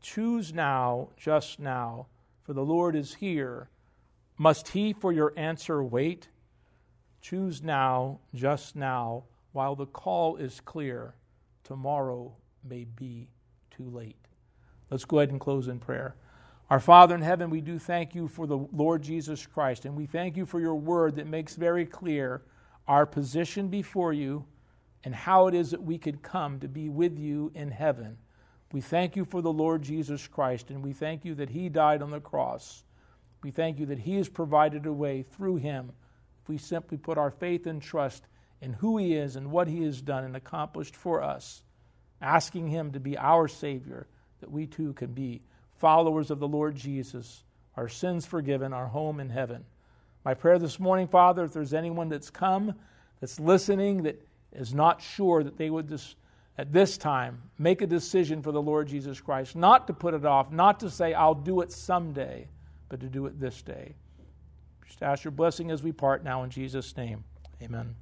Choose 0.02 0.52
now, 0.52 1.08
just 1.16 1.58
now, 1.58 2.08
for 2.42 2.52
the 2.52 2.64
Lord 2.64 2.94
is 2.94 3.14
here. 3.14 3.70
Must 4.36 4.68
he 4.68 4.92
for 4.92 5.10
your 5.10 5.32
answer 5.36 5.82
wait? 5.82 6.28
Choose 7.22 7.62
now, 7.62 8.20
just 8.34 8.76
now, 8.76 9.24
while 9.52 9.74
the 9.74 9.86
call 9.86 10.36
is 10.36 10.60
clear. 10.60 11.14
Tomorrow 11.62 12.34
may 12.62 12.84
be 12.84 13.30
too 13.70 13.88
late. 13.88 14.28
Let's 14.90 15.06
go 15.06 15.18
ahead 15.18 15.30
and 15.30 15.40
close 15.40 15.66
in 15.66 15.78
prayer. 15.78 16.14
Our 16.68 16.80
Father 16.80 17.14
in 17.14 17.22
heaven, 17.22 17.48
we 17.48 17.62
do 17.62 17.78
thank 17.78 18.14
you 18.14 18.28
for 18.28 18.46
the 18.46 18.58
Lord 18.58 19.02
Jesus 19.02 19.46
Christ, 19.46 19.86
and 19.86 19.96
we 19.96 20.04
thank 20.04 20.36
you 20.36 20.44
for 20.44 20.60
your 20.60 20.74
word 20.74 21.16
that 21.16 21.26
makes 21.26 21.56
very 21.56 21.86
clear 21.86 22.42
our 22.86 23.06
position 23.06 23.68
before 23.68 24.12
you, 24.12 24.44
and 25.04 25.14
how 25.14 25.46
it 25.46 25.54
is 25.54 25.70
that 25.70 25.82
we 25.82 25.98
could 25.98 26.22
come 26.22 26.60
to 26.60 26.68
be 26.68 26.88
with 26.88 27.18
you 27.18 27.52
in 27.54 27.70
heaven. 27.70 28.16
We 28.72 28.80
thank 28.80 29.16
you 29.16 29.24
for 29.24 29.42
the 29.42 29.52
Lord 29.52 29.82
Jesus 29.82 30.26
Christ, 30.26 30.70
and 30.70 30.82
we 30.82 30.92
thank 30.92 31.24
you 31.24 31.34
that 31.36 31.50
He 31.50 31.68
died 31.68 32.02
on 32.02 32.10
the 32.10 32.20
cross. 32.20 32.84
We 33.42 33.50
thank 33.50 33.78
you 33.78 33.86
that 33.86 34.00
He 34.00 34.16
has 34.16 34.28
provided 34.28 34.86
a 34.86 34.92
way 34.92 35.22
through 35.22 35.56
Him 35.56 35.92
if 36.42 36.48
we 36.48 36.58
simply 36.58 36.98
put 36.98 37.18
our 37.18 37.30
faith 37.30 37.66
and 37.66 37.80
trust 37.80 38.24
in 38.60 38.72
who 38.72 38.96
He 38.96 39.14
is 39.14 39.36
and 39.36 39.50
what 39.50 39.68
He 39.68 39.82
has 39.84 40.00
done 40.02 40.24
and 40.24 40.34
accomplished 40.34 40.96
for 40.96 41.22
us, 41.22 41.62
asking 42.20 42.68
Him 42.68 42.92
to 42.92 43.00
be 43.00 43.16
our 43.16 43.46
Savior, 43.46 44.06
that 44.40 44.50
we 44.50 44.66
too 44.66 44.92
can 44.94 45.12
be 45.12 45.42
followers 45.76 46.30
of 46.30 46.40
the 46.40 46.48
Lord 46.48 46.74
Jesus, 46.74 47.44
our 47.76 47.88
sins 47.88 48.26
forgiven, 48.26 48.72
our 48.72 48.88
home 48.88 49.20
in 49.20 49.30
heaven. 49.30 49.64
My 50.24 50.34
prayer 50.34 50.58
this 50.58 50.80
morning, 50.80 51.06
Father, 51.06 51.44
if 51.44 51.52
there's 51.52 51.74
anyone 51.74 52.08
that's 52.08 52.30
come, 52.30 52.74
that's 53.20 53.38
listening, 53.38 54.04
that 54.04 54.26
is 54.52 54.72
not 54.72 55.02
sure 55.02 55.42
that 55.44 55.58
they 55.58 55.68
would 55.68 55.88
just, 55.88 56.16
at 56.56 56.72
this 56.72 56.96
time, 56.96 57.42
make 57.58 57.82
a 57.82 57.86
decision 57.86 58.42
for 58.42 58.50
the 58.50 58.62
Lord 58.62 58.88
Jesus 58.88 59.20
Christ, 59.20 59.54
not 59.54 59.86
to 59.88 59.92
put 59.92 60.14
it 60.14 60.24
off, 60.24 60.50
not 60.50 60.80
to 60.80 60.90
say, 60.90 61.12
I'll 61.12 61.34
do 61.34 61.60
it 61.60 61.70
someday, 61.70 62.48
but 62.88 63.00
to 63.00 63.06
do 63.06 63.26
it 63.26 63.38
this 63.38 63.60
day. 63.60 63.94
Just 64.86 65.02
ask 65.02 65.24
your 65.24 65.32
blessing 65.32 65.70
as 65.70 65.82
we 65.82 65.92
part 65.92 66.24
now 66.24 66.42
in 66.42 66.50
Jesus' 66.50 66.96
name. 66.96 67.24
Amen. 67.62 67.94